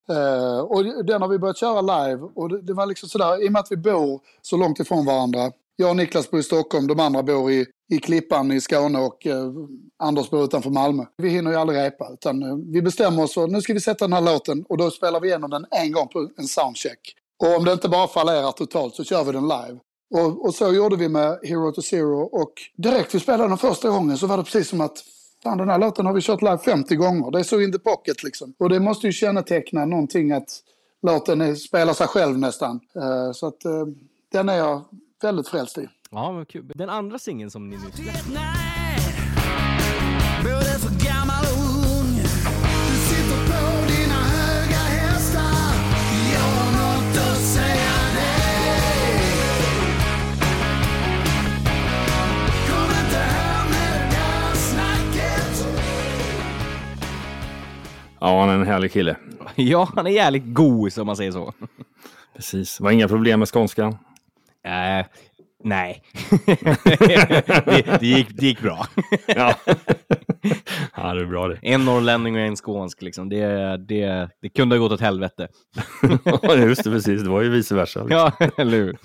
Eh, 0.08 0.58
och 0.58 1.04
den 1.04 1.22
har 1.22 1.28
vi 1.28 1.38
börjat 1.38 1.58
köra 1.58 1.80
live 1.80 2.28
och 2.34 2.48
det, 2.48 2.62
det 2.62 2.72
var 2.72 2.86
liksom 2.86 3.08
sådär, 3.08 3.44
i 3.44 3.48
och 3.48 3.52
med 3.52 3.60
att 3.60 3.72
vi 3.72 3.76
bor 3.76 4.20
så 4.42 4.56
långt 4.56 4.80
ifrån 4.80 5.06
varandra. 5.06 5.52
Jag 5.82 5.90
och 5.90 5.96
Niklas 5.96 6.30
bor 6.30 6.40
i 6.40 6.42
Stockholm, 6.42 6.86
de 6.86 7.00
andra 7.00 7.22
bor 7.22 7.50
i, 7.50 7.66
i 7.90 7.98
Klippan 7.98 8.52
i 8.52 8.60
Skåne 8.60 8.98
och 8.98 9.26
eh, 9.26 9.52
Anders 9.98 10.30
bor 10.30 10.44
utanför 10.44 10.70
Malmö. 10.70 11.04
Vi 11.16 11.28
hinner 11.28 11.50
ju 11.50 11.56
aldrig 11.56 11.78
repa 11.78 12.12
utan 12.12 12.42
eh, 12.42 12.56
vi 12.72 12.82
bestämmer 12.82 13.22
oss 13.22 13.34
för 13.34 13.46
nu 13.46 13.60
ska 13.60 13.72
vi 13.72 13.80
sätta 13.80 14.04
den 14.04 14.12
här 14.12 14.20
låten 14.20 14.64
och 14.68 14.78
då 14.78 14.90
spelar 14.90 15.20
vi 15.20 15.28
igenom 15.28 15.50
den 15.50 15.66
en 15.70 15.92
gång 15.92 16.08
på 16.08 16.28
en 16.36 16.48
soundcheck. 16.48 17.14
Och 17.42 17.56
om 17.56 17.64
det 17.64 17.72
inte 17.72 17.88
bara 17.88 18.08
fallerar 18.08 18.52
totalt 18.52 18.94
så 18.94 19.04
kör 19.04 19.24
vi 19.24 19.32
den 19.32 19.42
live. 19.42 19.78
Och, 20.14 20.44
och 20.44 20.54
så 20.54 20.72
gjorde 20.72 20.96
vi 20.96 21.08
med 21.08 21.38
Hero 21.42 21.72
to 21.72 21.82
Zero 21.82 22.20
och 22.22 22.52
direkt 22.76 23.14
vi 23.14 23.20
spelade 23.20 23.48
den 23.48 23.58
första 23.58 23.88
gången 23.88 24.18
så 24.18 24.26
var 24.26 24.36
det 24.36 24.44
precis 24.44 24.68
som 24.68 24.80
att 24.80 25.04
Fan, 25.42 25.58
den 25.58 25.68
här 25.68 25.78
låten 25.78 26.06
har 26.06 26.12
vi 26.12 26.20
kört 26.20 26.42
live 26.42 26.58
50 26.58 26.96
gånger. 26.96 27.30
Det 27.30 27.38
är 27.38 27.42
så 27.42 27.60
in 27.60 27.72
the 27.72 27.78
pocket 27.78 28.22
liksom. 28.22 28.54
Och 28.58 28.68
det 28.68 28.80
måste 28.80 29.06
ju 29.06 29.12
känneteckna 29.12 29.84
någonting 29.84 30.32
att 30.32 30.60
låten 31.02 31.56
spelar 31.56 31.94
sig 31.94 32.06
själv 32.06 32.38
nästan. 32.38 32.80
Eh, 32.96 33.32
så 33.32 33.46
att 33.46 33.64
eh, 33.64 33.86
den 34.32 34.48
är 34.48 34.56
jag 34.56 34.82
väldigt 35.24 35.48
frälst 35.48 35.78
i. 35.78 35.88
Ja, 36.10 36.32
men 36.32 36.46
kul. 36.46 36.72
Den 36.74 36.90
andra 36.90 37.18
singeln 37.18 37.50
som 37.50 37.70
ni 37.70 37.76
nu 37.76 37.82
släppte. 37.92 38.30
Det 40.44 40.72
Ja, 58.22 58.40
han 58.40 58.48
är 58.48 58.54
en 58.54 58.66
härlig 58.66 58.92
kille. 58.92 59.16
Ja, 59.54 59.88
han 59.96 60.06
är 60.06 60.10
jävligt 60.10 60.42
god 60.46 60.92
som 60.92 61.06
man 61.06 61.16
säger 61.16 61.32
så. 61.32 61.52
Precis. 62.36 62.80
Var 62.80 62.90
inga 62.90 63.08
problem 63.08 63.38
med 63.38 63.48
skånskan? 63.48 63.96
Äh, 64.64 65.06
nej. 65.64 66.02
det, 66.46 67.98
det, 68.00 68.06
gick, 68.06 68.28
det 68.28 68.46
gick 68.46 68.60
bra. 68.60 68.86
ja. 69.26 69.54
ja, 70.96 71.14
det 71.14 71.20
är 71.20 71.26
bra 71.26 71.48
det. 71.48 71.58
En 71.62 71.84
norrlänning 71.84 72.34
och 72.34 72.40
en 72.40 72.56
skånsk, 72.56 73.02
liksom. 73.02 73.28
det, 73.28 73.76
det, 73.76 74.28
det 74.42 74.48
kunde 74.48 74.76
ha 74.76 74.80
gått 74.80 74.92
åt 74.92 75.00
helvete. 75.00 75.48
Ja, 76.42 76.56
Just 76.56 76.84
det, 76.84 76.90
precis. 76.90 77.22
Det 77.22 77.30
var 77.30 77.42
ju 77.42 77.48
vice 77.48 77.74
versa. 77.74 78.00
liksom. 78.04 78.30
Ja, 78.38 78.46
eller 78.58 78.76
hur? 78.76 78.96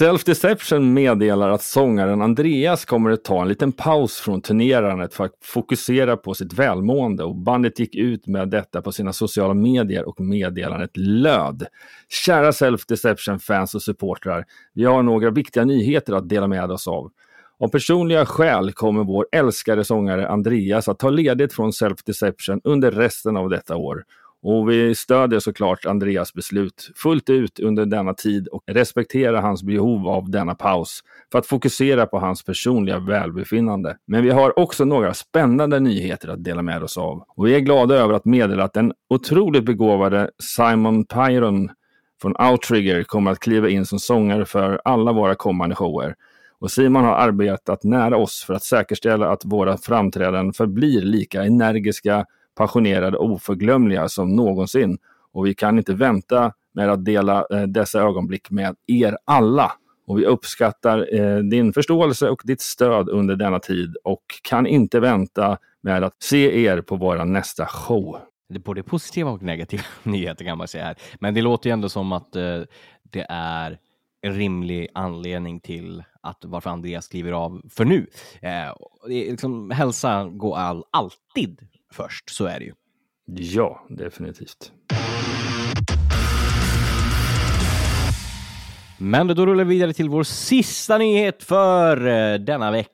Self-Deception 0.00 0.92
meddelar 0.92 1.50
att 1.50 1.62
sångaren 1.62 2.22
Andreas 2.22 2.84
kommer 2.84 3.10
att 3.10 3.24
ta 3.24 3.42
en 3.42 3.48
liten 3.48 3.72
paus 3.72 4.16
från 4.16 4.42
turnerandet 4.42 5.14
för 5.14 5.24
att 5.24 5.32
fokusera 5.42 6.16
på 6.16 6.34
sitt 6.34 6.52
välmående 6.52 7.24
och 7.24 7.36
bandet 7.36 7.78
gick 7.78 7.94
ut 7.94 8.26
med 8.26 8.50
detta 8.50 8.82
på 8.82 8.92
sina 8.92 9.12
sociala 9.12 9.54
medier 9.54 10.08
och 10.08 10.20
meddelandet 10.20 10.96
löd. 10.96 11.66
Kära 12.08 12.50
Self-Deception-fans 12.50 13.74
och 13.74 13.82
supportrar, 13.82 14.44
vi 14.74 14.84
har 14.84 15.02
några 15.02 15.30
viktiga 15.30 15.64
nyheter 15.64 16.12
att 16.12 16.28
dela 16.28 16.46
med 16.46 16.70
oss 16.70 16.88
av. 16.88 17.10
Av 17.58 17.68
personliga 17.68 18.26
skäl 18.26 18.72
kommer 18.72 19.04
vår 19.04 19.26
älskade 19.32 19.84
sångare 19.84 20.28
Andreas 20.28 20.88
att 20.88 20.98
ta 20.98 21.10
ledigt 21.10 21.52
från 21.52 21.70
Self-Deception 21.70 22.60
under 22.64 22.90
resten 22.90 23.36
av 23.36 23.48
detta 23.48 23.76
år. 23.76 24.04
Och 24.42 24.70
vi 24.70 24.94
stödjer 24.94 25.40
såklart 25.40 25.86
Andreas 25.86 26.34
beslut 26.34 26.90
fullt 26.96 27.30
ut 27.30 27.60
under 27.60 27.86
denna 27.86 28.14
tid 28.14 28.48
och 28.48 28.62
respekterar 28.66 29.40
hans 29.40 29.62
behov 29.62 30.08
av 30.08 30.30
denna 30.30 30.54
paus 30.54 31.00
för 31.32 31.38
att 31.38 31.46
fokusera 31.46 32.06
på 32.06 32.18
hans 32.18 32.44
personliga 32.44 32.98
välbefinnande. 32.98 33.96
Men 34.06 34.22
vi 34.22 34.30
har 34.30 34.58
också 34.58 34.84
några 34.84 35.14
spännande 35.14 35.80
nyheter 35.80 36.28
att 36.28 36.44
dela 36.44 36.62
med 36.62 36.82
oss 36.82 36.98
av. 36.98 37.24
Och 37.36 37.46
vi 37.46 37.54
är 37.54 37.60
glada 37.60 37.94
över 37.94 38.14
att 38.14 38.24
meddela 38.24 38.64
att 38.64 38.72
den 38.72 38.92
otroligt 39.10 39.64
begåvade 39.64 40.30
Simon 40.38 41.04
Pyron 41.04 41.70
från 42.22 42.36
Outrigger 42.36 43.02
kommer 43.02 43.30
att 43.30 43.40
kliva 43.40 43.68
in 43.68 43.86
som 43.86 43.98
sångare 43.98 44.44
för 44.44 44.80
alla 44.84 45.12
våra 45.12 45.34
kommande 45.34 45.74
shower. 45.74 46.14
Och 46.58 46.70
Simon 46.70 47.04
har 47.04 47.14
arbetat 47.14 47.84
nära 47.84 48.16
oss 48.16 48.44
för 48.46 48.54
att 48.54 48.62
säkerställa 48.62 49.28
att 49.28 49.44
våra 49.44 49.76
framträdanden 49.76 50.52
förblir 50.52 51.00
lika 51.02 51.44
energiska, 51.44 52.26
passionerade 52.54 53.18
och 53.18 53.30
oförglömliga 53.30 54.08
som 54.08 54.36
någonsin. 54.36 54.98
Och 55.32 55.46
vi 55.46 55.54
kan 55.54 55.78
inte 55.78 55.94
vänta 55.94 56.52
med 56.72 56.90
att 56.90 57.04
dela 57.04 57.46
eh, 57.50 57.62
dessa 57.62 58.00
ögonblick 58.00 58.50
med 58.50 58.76
er 58.86 59.16
alla. 59.24 59.72
Och 60.06 60.18
vi 60.18 60.26
uppskattar 60.26 61.14
eh, 61.14 61.38
din 61.38 61.72
förståelse 61.72 62.28
och 62.28 62.42
ditt 62.44 62.60
stöd 62.60 63.08
under 63.08 63.36
denna 63.36 63.58
tid 63.58 63.96
och 64.04 64.22
kan 64.42 64.66
inte 64.66 65.00
vänta 65.00 65.58
med 65.80 66.04
att 66.04 66.22
se 66.22 66.64
er 66.64 66.80
på 66.80 66.96
vår 66.96 67.24
nästa 67.24 67.66
show. 67.66 68.18
det 68.48 68.54
är 68.54 68.60
både 68.60 68.82
positiva 68.82 69.30
och 69.30 69.42
negativa 69.42 69.82
nyheter 70.02 70.44
kan 70.44 70.58
man 70.58 70.68
säga 70.68 70.84
här. 70.84 70.96
Men 71.20 71.34
det 71.34 71.42
låter 71.42 71.70
ju 71.70 71.72
ändå 71.72 71.88
som 71.88 72.12
att 72.12 72.36
eh, 72.36 72.60
det 73.02 73.26
är 73.28 73.78
en 74.22 74.34
rimlig 74.34 74.88
anledning 74.94 75.60
till 75.60 76.04
att 76.22 76.44
varför 76.44 76.70
Andreas 76.70 77.08
kliver 77.08 77.32
av 77.32 77.62
för 77.70 77.84
nu. 77.84 78.06
Eh, 78.42 78.74
liksom, 79.06 79.70
hälsa 79.70 80.24
går 80.24 80.56
all, 80.56 80.84
alltid 80.90 81.60
först, 81.94 82.30
så 82.30 82.46
är 82.46 82.58
det 82.58 82.64
ju. 82.64 82.72
Ja, 83.26 83.86
definitivt. 83.88 84.72
Men 88.98 89.26
då 89.26 89.46
rullar 89.46 89.64
vi 89.64 89.74
vidare 89.74 89.92
till 89.92 90.08
vår 90.08 90.22
sista 90.22 90.98
nyhet 90.98 91.42
för 91.42 92.06
eh, 92.06 92.38
denna 92.38 92.70
vecka. 92.70 92.90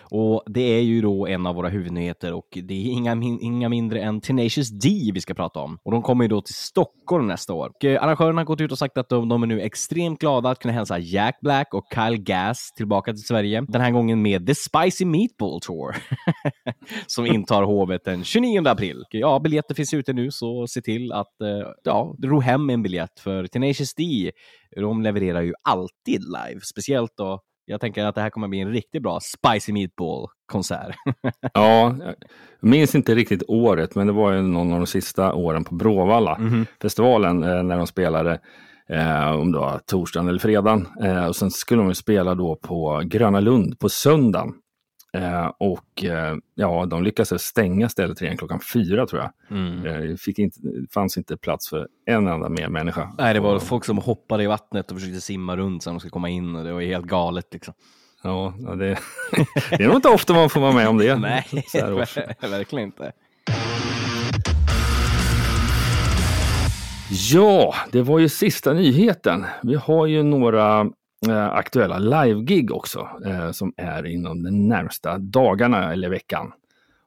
Och 0.00 0.42
det 0.46 0.60
är 0.60 0.80
ju 0.80 1.00
då 1.02 1.26
en 1.26 1.46
av 1.46 1.54
våra 1.54 1.68
huvudnyheter 1.68 2.32
och 2.32 2.48
det 2.62 2.74
är 2.74 2.90
inga, 2.92 3.14
min- 3.14 3.40
inga 3.40 3.68
mindre 3.68 4.00
än 4.00 4.20
Tenacious 4.20 4.70
D 4.70 5.10
vi 5.14 5.20
ska 5.20 5.34
prata 5.34 5.60
om. 5.60 5.78
Och 5.84 5.92
de 5.92 6.02
kommer 6.02 6.24
ju 6.24 6.28
då 6.28 6.40
till 6.40 6.54
Stockholm 6.54 7.26
nästa 7.26 7.52
år. 7.54 7.68
Och, 7.74 7.84
eh, 7.84 8.02
arrangörerna 8.02 8.40
har 8.40 8.44
gått 8.46 8.60
ut 8.60 8.72
och 8.72 8.78
sagt 8.78 8.98
att 8.98 9.08
de, 9.08 9.28
de 9.28 9.42
är 9.42 9.46
nu 9.46 9.60
extremt 9.60 10.20
glada 10.20 10.50
att 10.50 10.58
kunna 10.58 10.74
hälsa 10.74 10.98
Jack 10.98 11.38
Black 11.40 11.74
och 11.74 11.84
Kyle 11.94 12.16
Gass 12.22 12.72
tillbaka 12.76 13.12
till 13.12 13.22
Sverige. 13.22 13.64
Den 13.68 13.80
här 13.80 13.90
gången 13.90 14.22
med 14.22 14.46
The 14.46 14.54
Spicy 14.54 15.04
Meatball 15.04 15.60
Tour 15.60 15.96
som 17.06 17.26
intar 17.26 17.62
hovet 17.62 18.04
den 18.04 18.24
29 18.24 18.68
april. 18.68 18.96
Och, 19.00 19.14
Ja, 19.14 19.40
biljetter 19.40 19.74
finns 19.74 19.94
ute 19.94 20.12
nu 20.12 20.30
så 20.30 20.66
se 20.66 20.80
till 20.82 21.12
att 21.12 21.40
eh, 21.40 21.68
ja, 21.84 22.14
ro 22.24 22.40
hem 22.40 22.70
en 22.70 22.82
biljett 22.82 23.20
för 23.20 23.46
Tenacious 23.46 23.94
D 23.94 24.30
de 24.76 25.02
levererar 25.02 25.40
ju 25.42 25.52
alltid 25.62 26.20
live, 26.22 26.60
speciellt 26.62 27.12
då 27.16 27.40
jag 27.72 27.80
tänker 27.80 28.04
att 28.04 28.14
det 28.14 28.20
här 28.20 28.30
kommer 28.30 28.48
bli 28.48 28.60
en 28.60 28.72
riktigt 28.72 29.02
bra 29.02 29.18
Spicy 29.20 29.72
Meatball-konsert. 29.72 30.94
Ja, 31.54 31.94
jag 32.60 32.68
minns 32.70 32.94
inte 32.94 33.14
riktigt 33.14 33.42
året, 33.48 33.94
men 33.94 34.06
det 34.06 34.12
var 34.12 34.32
ju 34.32 34.42
någon 34.42 34.72
av 34.72 34.78
de 34.78 34.86
sista 34.86 35.34
åren 35.34 35.64
på 35.64 35.74
Bråvalla 35.74 36.38
Mhm. 36.38 36.66
festivalen 36.82 37.42
eh, 37.42 37.62
när 37.62 37.76
de 37.76 37.86
spelade. 37.86 38.40
Eh, 38.88 39.32
om 39.32 39.52
det 39.52 39.58
var 39.58 39.78
torsdagen 39.86 40.28
eller 40.28 40.38
fredagen. 40.38 40.88
Eh, 41.02 41.26
och 41.26 41.36
sen 41.36 41.50
skulle 41.50 41.82
de 41.82 41.88
ju 41.88 41.94
spela 41.94 42.34
då 42.34 42.56
på 42.56 43.02
Gröna 43.04 43.40
Lund 43.40 43.78
på 43.78 43.88
söndagen. 43.88 44.52
Eh, 45.16 45.50
och 45.58 46.04
eh, 46.04 46.36
ja, 46.54 46.86
de 46.86 47.02
lyckades 47.02 47.42
stänga 47.42 47.88
stället 47.88 48.22
redan 48.22 48.36
klockan 48.36 48.60
fyra 48.72 49.06
tror 49.06 49.22
jag. 49.22 49.58
Mm. 49.58 49.86
Eh, 49.86 50.00
det 50.08 50.20
fick 50.20 50.38
inte, 50.38 50.58
fanns 50.94 51.16
inte 51.16 51.36
plats 51.36 51.68
för 51.68 51.88
en 52.06 52.26
enda 52.28 52.48
mer 52.48 52.68
människa. 52.68 53.12
Nej, 53.18 53.34
det 53.34 53.40
var 53.40 53.54
Och- 53.54 53.62
folk 53.62 53.84
som 53.84 53.98
hoppade 53.98 54.44
i 54.44 54.46
vattnet 54.46 54.90
och 54.90 54.96
försökte 55.00 55.20
simma 55.20 55.56
runt 55.56 55.82
så 55.82 55.90
de 55.90 56.00
skulle 56.00 56.10
komma 56.10 56.28
in 56.28 56.56
och 56.56 56.64
det 56.64 56.72
var 56.72 56.80
helt 56.80 57.06
galet 57.06 57.46
liksom. 57.52 57.74
Ja, 58.22 58.54
det, 58.58 58.74
det 59.70 59.84
är 59.84 59.86
nog 59.86 59.96
inte 59.96 60.08
ofta 60.08 60.32
man 60.34 60.50
får 60.50 60.60
vara 60.60 60.72
med 60.72 60.88
om 60.88 60.98
det. 60.98 61.16
Nej, 61.20 61.44
verkligen 62.40 62.84
inte. 62.86 63.12
Ja, 67.32 67.74
det 67.92 68.02
var 68.02 68.18
ju 68.18 68.28
sista 68.28 68.72
nyheten. 68.72 69.44
Vi 69.62 69.74
har 69.74 70.06
ju 70.06 70.22
några 70.22 70.86
Eh, 71.28 71.52
aktuella 71.52 71.98
live-gig 71.98 72.72
också 72.72 73.08
eh, 73.26 73.50
som 73.50 73.72
är 73.76 74.06
inom 74.06 74.42
de 74.42 74.68
närmsta 74.68 75.18
dagarna 75.18 75.92
eller 75.92 76.08
veckan. 76.08 76.52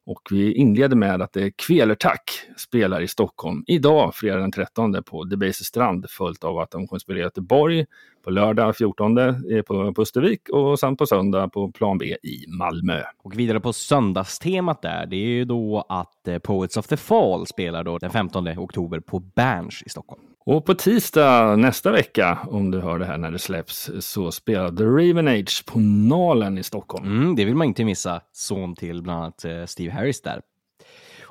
Och 0.06 0.22
vi 0.32 0.54
inleder 0.54 0.96
med 0.96 1.22
att 1.22 1.34
det 1.34 1.44
är 1.44 1.52
Kvelertack 1.56 2.32
spelar 2.58 3.02
i 3.02 3.08
Stockholm 3.08 3.64
idag, 3.68 4.16
fredag 4.16 4.40
den 4.40 4.52
13 4.52 5.04
på 5.04 5.24
Debaser 5.24 5.64
strand, 5.64 6.06
följt 6.10 6.44
av 6.44 6.58
att 6.60 6.72
de 6.72 6.88
kommer 6.88 7.00
spela 7.00 7.20
i 7.20 7.22
Göteborg 7.22 7.86
på 8.24 8.30
lördag 8.30 8.78
14 8.78 9.18
eh, 9.18 9.62
på 9.68 9.94
Pustervik 9.94 10.50
och 10.50 10.80
sen 10.80 10.98
på 10.98 11.06
söndag 11.06 11.50
på 11.50 11.72
Plan 11.72 11.98
B 11.98 12.06
i 12.24 12.46
Malmö. 12.48 13.02
Och 13.24 13.40
vidare 13.40 13.60
på 13.60 13.74
söndagstemat 13.74 14.82
där, 14.82 15.06
det 15.06 15.16
är 15.16 15.28
ju 15.28 15.46
då 15.46 15.86
att 15.90 16.28
eh, 16.28 16.38
Poets 16.38 16.78
of 16.78 16.88
the 16.88 16.98
Fall 16.98 17.48
spelar 17.48 17.84
då 17.84 17.98
den 17.98 18.12
15 18.12 18.48
oktober 18.48 19.00
på 19.00 19.20
Berns 19.20 19.84
i 19.86 19.90
Stockholm. 19.90 20.22
Och 20.46 20.66
på 20.66 20.74
tisdag 20.74 21.56
nästa 21.56 21.92
vecka, 21.92 22.38
om 22.50 22.72
du 22.72 22.80
hör 22.80 23.00
det 23.00 23.06
här 23.06 23.18
när 23.18 23.32
det 23.32 23.40
släpps, 23.40 23.92
så 24.00 24.32
spelar 24.32 24.72
The 24.72 24.84
Raven 24.84 25.28
Age 25.28 25.64
på 25.66 25.80
Nalen 25.80 26.58
i 26.58 26.64
Stockholm. 26.64 27.06
Mm, 27.06 27.36
det 27.36 27.46
vill 27.46 27.56
man 27.56 27.68
inte 27.68 27.86
missa. 27.86 28.22
Son 28.34 28.76
till 28.76 29.02
bland 29.02 29.20
annat 29.24 29.46
eh, 29.46 29.66
Steve 29.66 29.92
Harris 29.94 30.22
där. 30.22 30.42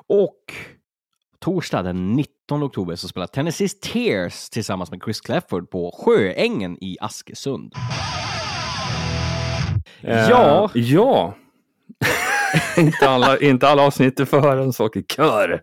Och 0.07 0.53
torsdag 1.39 1.81
den 1.81 2.13
19 2.15 2.63
oktober 2.63 2.95
så 2.95 3.07
spelar 3.07 3.27
Tennessees 3.27 3.79
Tears 3.79 4.49
tillsammans 4.49 4.91
med 4.91 5.01
Chris 5.05 5.21
Clefford 5.21 5.69
på 5.69 5.91
Sjöängen 6.05 6.77
i 6.81 6.97
Askesund. 7.01 7.73
Eh, 10.01 10.29
Ja. 10.29 10.69
Ja. 10.73 11.33
inte, 12.77 13.09
alla, 13.09 13.39
inte 13.39 13.67
alla 13.67 13.81
avsnitt 13.81 14.29
får 14.29 14.39
höra 14.39 14.63
en 14.63 14.73
sak 14.73 14.95
i 14.95 15.03
kör. 15.03 15.61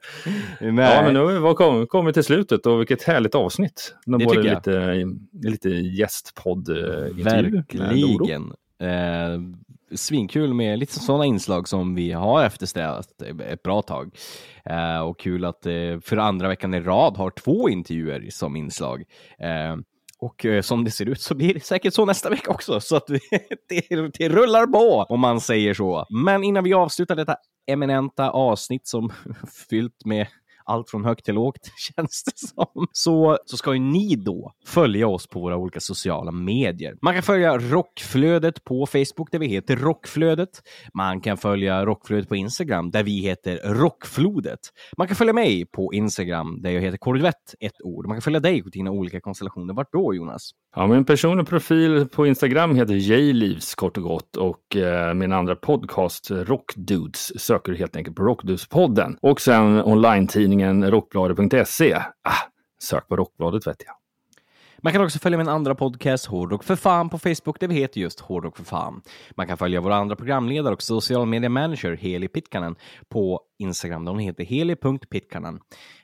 Nej. 0.60 0.94
Ja, 0.94 1.02
men 1.02 1.14
nu 1.14 1.20
har 1.20 1.26
vi 1.26 1.38
var- 1.38 1.86
kommit, 1.86 2.14
till 2.14 2.24
slutet 2.24 2.66
och 2.66 2.80
vilket 2.80 3.02
härligt 3.02 3.34
avsnitt. 3.34 3.94
Det 4.06 4.24
både 4.24 4.42
tycker 4.42 4.54
lite, 4.54 5.48
lite 5.48 5.68
gästpodd. 5.68 6.68
Verkligen. 7.12 8.52
Eh, 8.82 9.40
svinkul 9.94 10.54
med 10.54 10.78
lite 10.78 10.92
sådana 10.92 11.24
inslag 11.24 11.68
som 11.68 11.94
vi 11.94 12.12
har 12.12 12.44
eftersträvat 12.44 13.22
ett 13.22 13.62
bra 13.62 13.82
tag. 13.82 14.16
Eh, 14.64 15.00
och 15.00 15.18
kul 15.18 15.44
att 15.44 15.66
eh, 15.66 16.00
för 16.02 16.16
andra 16.16 16.48
veckan 16.48 16.74
i 16.74 16.80
rad 16.80 17.16
har 17.16 17.30
två 17.30 17.68
intervjuer 17.68 18.26
som 18.30 18.56
inslag. 18.56 19.04
Eh, 19.38 19.76
och 20.22 20.46
eh, 20.46 20.62
som 20.62 20.84
det 20.84 20.90
ser 20.90 21.08
ut 21.08 21.20
så 21.20 21.34
blir 21.34 21.54
det 21.54 21.64
säkert 21.64 21.94
så 21.94 22.04
nästa 22.04 22.30
vecka 22.30 22.50
också, 22.50 22.80
så 22.80 22.96
att 22.96 23.06
det, 23.68 24.12
det 24.18 24.28
rullar 24.28 24.66
på 24.66 25.06
om 25.14 25.20
man 25.20 25.40
säger 25.40 25.74
så. 25.74 26.06
Men 26.10 26.44
innan 26.44 26.64
vi 26.64 26.74
avslutar 26.74 27.16
detta 27.16 27.36
eminenta 27.66 28.30
avsnitt 28.30 28.86
som 28.86 29.12
fyllt 29.70 30.04
med 30.04 30.26
allt 30.64 30.90
från 30.90 31.04
högt 31.04 31.24
till 31.24 31.34
lågt, 31.34 31.70
känns 31.96 32.24
det 32.24 32.46
som. 32.46 32.86
Så, 32.92 33.38
så 33.46 33.56
ska 33.56 33.72
ju 33.72 33.80
ni 33.80 34.16
då 34.16 34.52
följa 34.66 35.08
oss 35.08 35.26
på 35.26 35.40
våra 35.40 35.56
olika 35.56 35.80
sociala 35.80 36.32
medier. 36.32 36.94
Man 37.02 37.14
kan 37.14 37.22
följa 37.22 37.58
Rockflödet 37.58 38.64
på 38.64 38.86
Facebook 38.86 39.32
där 39.32 39.38
vi 39.38 39.46
heter 39.46 39.76
Rockflödet. 39.76 40.50
Man 40.94 41.20
kan 41.20 41.36
följa 41.36 41.86
Rockflödet 41.86 42.28
på 42.28 42.36
Instagram 42.36 42.90
där 42.90 43.02
vi 43.02 43.20
heter 43.20 43.74
Rockflodet. 43.74 44.60
Man 44.98 45.06
kan 45.06 45.16
följa 45.16 45.32
mig 45.32 45.66
på 45.66 45.94
Instagram 45.94 46.62
där 46.62 46.70
jag 46.70 46.80
heter 46.80 46.98
Korvett, 46.98 47.54
ett 47.60 47.82
ord. 47.84 48.06
Man 48.06 48.16
kan 48.16 48.22
följa 48.22 48.40
dig 48.40 48.62
på 48.62 48.68
dina 48.68 48.90
olika 48.90 49.20
konstellationer. 49.20 49.74
Vart 49.74 49.92
då 49.92 50.14
Jonas? 50.14 50.50
Ja, 50.76 50.86
min 50.86 51.04
personliga 51.04 51.44
profil 51.44 52.08
på 52.08 52.26
Instagram 52.26 52.74
heter 52.74 52.94
Jlivs 52.94 53.74
kort 53.74 53.96
och 53.96 54.02
gott 54.02 54.36
och 54.36 54.76
eh, 54.76 55.14
min 55.14 55.32
andra 55.32 55.56
podcast 55.56 56.30
Rockdudes 56.30 57.40
söker 57.40 57.72
du 57.72 57.78
helt 57.78 57.96
enkelt 57.96 58.16
på 58.16 58.22
Rockdudespodden. 58.22 59.16
Och 59.22 59.40
sen 59.40 59.82
online-tidningen 59.84 60.51
rockbladet.se. 60.60 61.94
Ah, 62.22 62.32
sök 62.82 63.08
på 63.08 63.16
Rockbladet 63.16 63.66
vet 63.66 63.82
jag. 63.86 63.94
Man 64.84 64.92
kan 64.92 65.04
också 65.04 65.18
följa 65.18 65.38
min 65.38 65.48
andra 65.48 65.74
podcast 65.74 66.26
Hårdrock 66.26 66.64
för 66.64 66.76
fan 66.76 67.08
på 67.08 67.18
Facebook 67.18 67.60
där 67.60 67.68
vi 67.68 67.74
heter 67.74 68.00
just 68.00 68.20
Hårdrock 68.20 68.56
för 68.56 68.64
fan. 68.64 69.02
Man 69.30 69.46
kan 69.46 69.56
följa 69.58 69.80
våra 69.80 69.96
andra 69.96 70.16
programledare 70.16 70.74
och 70.74 70.82
social 70.82 71.26
media 71.26 71.48
manager 71.48 71.96
Heli 71.96 72.28
Pitkanen 72.28 72.76
på 73.08 73.40
Instagram. 73.62 74.04
där 74.04 74.12
Hon 74.12 74.20
heter 74.20 74.44
heli.pitkanen. 74.44 75.60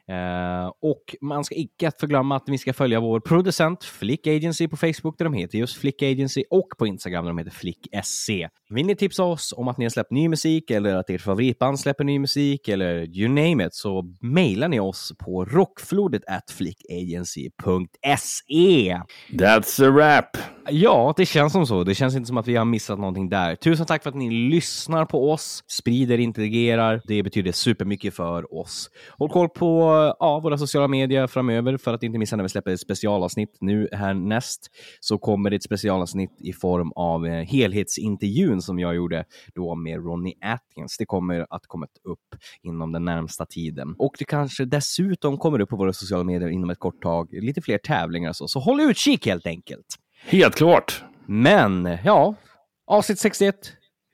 Eh, 0.09 0.73
och 0.83 1.17
man 1.21 1.45
ska 1.45 1.55
icke 1.55 1.89
att 1.89 2.01
förglömma 2.01 2.37
att 2.37 2.45
vi 2.47 2.59
ska 2.59 2.73
följa 2.73 3.01
vår 3.01 3.21
producent 3.21 3.85
Flick 3.85 4.27
Agency 4.27 4.69
på 4.69 4.77
Facebook 4.77 5.19
där 5.19 5.25
de 5.25 5.35
heter 5.35 5.59
just 5.59 5.77
Flick 5.77 6.03
Agency 6.03 6.45
och 6.51 6.69
på 6.79 6.87
Instagram 6.87 7.25
där 7.25 7.31
de 7.31 7.39
heter 7.39 7.51
Flick 7.51 7.89
SC. 8.03 8.31
Vill 8.71 8.87
ni 8.87 8.97
tipsa 8.97 9.25
oss 9.25 9.55
om 9.57 9.69
att 9.69 9.79
ni 9.79 9.85
har 9.85 9.91
släppt 9.91 10.11
ny 10.11 10.29
musik 10.29 10.71
eller 10.71 10.95
att 10.95 11.11
ert 11.11 11.21
favoritband 11.21 11.81
släpper 11.81 12.05
ny 12.05 12.19
musik 12.19 12.69
eller 12.69 13.19
you 13.19 13.29
name 13.29 13.67
it 13.67 13.75
så 13.75 14.15
mejlar 14.21 14.69
ni 14.69 14.81
oss 14.81 15.13
på 15.19 15.45
rockflodet 15.45 16.23
at 16.27 16.51
flickagency.se. 16.51 19.01
That's 19.33 19.89
a 19.89 19.91
wrap! 19.91 20.58
Ja, 20.71 21.15
det 21.17 21.27
känns 21.27 21.53
som 21.53 21.67
så. 21.67 21.85
Det 21.85 21.95
känns 21.95 22.15
inte 22.15 22.27
som 22.27 22.37
att 22.37 22.49
vi 22.49 22.57
har 22.57 22.65
missat 22.65 22.99
någonting 22.99 23.29
där. 23.29 23.57
Tusen 23.57 23.87
tack 23.87 24.03
för 24.03 24.11
att 24.11 24.17
ni 24.17 24.31
lyssnar 24.31 25.05
på 25.05 25.33
oss, 25.33 25.65
sprider, 25.67 26.19
interagerar. 26.19 27.03
Det 27.05 27.23
betyder 27.23 27.53
supermycket 27.53 28.15
för 28.15 28.55
oss. 28.55 28.91
Håll 29.19 29.29
koll 29.29 29.49
på 29.49 29.81
ja, 30.19 30.41
våra 30.41 30.59
sociala 30.59 30.89
medier 30.89 31.27
framöver 31.27 31.77
för 31.77 31.95
att 31.95 32.03
inte 32.03 32.19
missa 32.19 32.37
när 32.37 32.43
vi 32.43 32.49
släpper 32.49 32.71
ett 32.71 32.81
specialavsnitt. 32.81 33.57
Nu 33.61 33.89
härnäst 33.93 34.71
så 35.01 35.19
kommer 35.19 35.51
det 35.51 35.57
ett 35.57 35.63
specialavsnitt 35.63 36.37
i 36.39 36.53
form 36.53 36.93
av 36.93 37.27
eh, 37.27 37.45
helhetsintervjun 37.45 38.63
som 38.63 38.79
jag 38.79 38.95
gjorde 38.95 39.25
då 39.55 39.75
med 39.75 40.05
Ronnie 40.05 40.35
Atkins. 40.41 40.97
Det 40.99 41.07
kommer 41.07 41.47
att 41.51 41.67
komma 41.67 41.87
upp 42.05 42.41
inom 42.63 42.93
den 42.93 43.05
närmsta 43.05 43.47
tiden. 43.47 43.95
Och 43.99 44.15
det 44.19 44.25
kanske 44.25 44.65
dessutom 44.65 45.39
kommer 45.39 45.61
upp 45.61 45.69
på 45.69 45.77
våra 45.77 45.93
sociala 45.93 46.25
medier 46.25 46.49
inom 46.49 46.71
ett 46.71 46.79
kort 46.79 47.03
tag. 47.03 47.29
Lite 47.33 47.63
fler 47.63 47.79
tävlingar 47.79 48.29
och 48.29 48.37
så. 48.37 48.49
Så 48.49 48.61
håll 48.61 48.81
utkik 48.81 49.27
helt 49.27 49.47
enkelt. 49.47 49.87
Helt 50.25 50.55
klart! 50.55 51.03
Men, 51.27 51.99
ja, 52.05 52.35
avsnitt 52.87 53.19
61. 53.19 53.55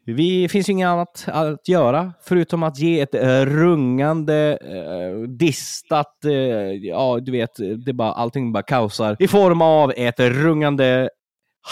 Vi 0.07 0.49
finns 0.49 0.69
ju 0.69 0.73
inget 0.73 0.87
annat 0.87 1.25
att 1.27 1.69
göra 1.69 2.13
förutom 2.23 2.63
att 2.63 2.79
ge 2.79 3.01
ett 3.01 3.15
eh, 3.15 3.41
rungande, 3.47 4.59
eh, 4.63 5.29
distat, 5.29 6.25
eh, 6.25 6.33
ja 6.89 7.19
du 7.23 7.33
vet, 7.33 7.51
det 7.87 7.93
bara, 7.93 8.13
allting 8.13 8.53
bara 8.53 8.63
kaosar 8.63 9.17
i 9.19 9.29
form 9.29 9.63
av 9.63 9.93
ett 9.97 10.21
rungande 10.21 11.09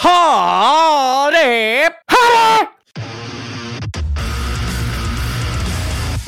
Ha 0.03 1.31
det! 1.31 1.83
Ha 1.83 2.57
det! 2.57 2.69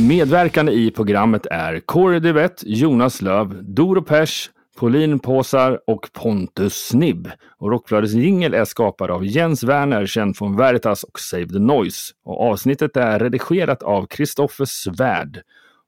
Medverkande 0.04 0.72
i 0.72 0.92
programmet 0.92 1.46
är 1.46 1.80
Kåre 1.80 2.20
Devet, 2.20 2.64
Jonas 2.66 3.22
Löv, 3.22 3.64
Doro 3.64 4.02
Pesch, 4.02 4.50
Pauline 4.80 5.20
Påsar 5.20 5.80
och 5.88 6.10
Pontus 6.14 6.74
Snibb. 6.74 7.30
Och 7.58 7.72
Rockbladets 7.72 8.14
jingel 8.14 8.54
är 8.54 8.66
skapad 8.66 9.12
av 9.12 9.26
Jens 9.26 9.64
Werner, 9.64 10.06
känd 10.06 10.38
från 10.38 10.58
Veritas 10.58 11.04
och 11.04 11.20
Save 11.20 11.48
the 11.48 11.60
Noise. 11.60 12.14
Och 12.26 12.42
avsnittet 12.42 12.98
är 12.98 13.20
redigerat 13.20 13.84
av 13.84 14.06
Kristoffer 14.06 14.66
Svärd. 14.66 15.42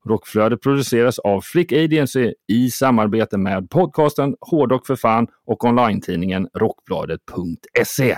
Rockflödet 0.06 0.60
produceras 0.60 1.18
av 1.18 1.40
Flick 1.40 1.72
Agency 1.72 2.32
i 2.48 2.70
samarbete 2.70 3.38
med 3.38 3.70
podcasten 3.70 4.36
Hårdrock 4.40 4.86
för 4.86 4.96
fan 4.96 5.26
och 5.46 5.64
online-tidningen 5.64 6.48
Rockbladet.se. 6.54 8.16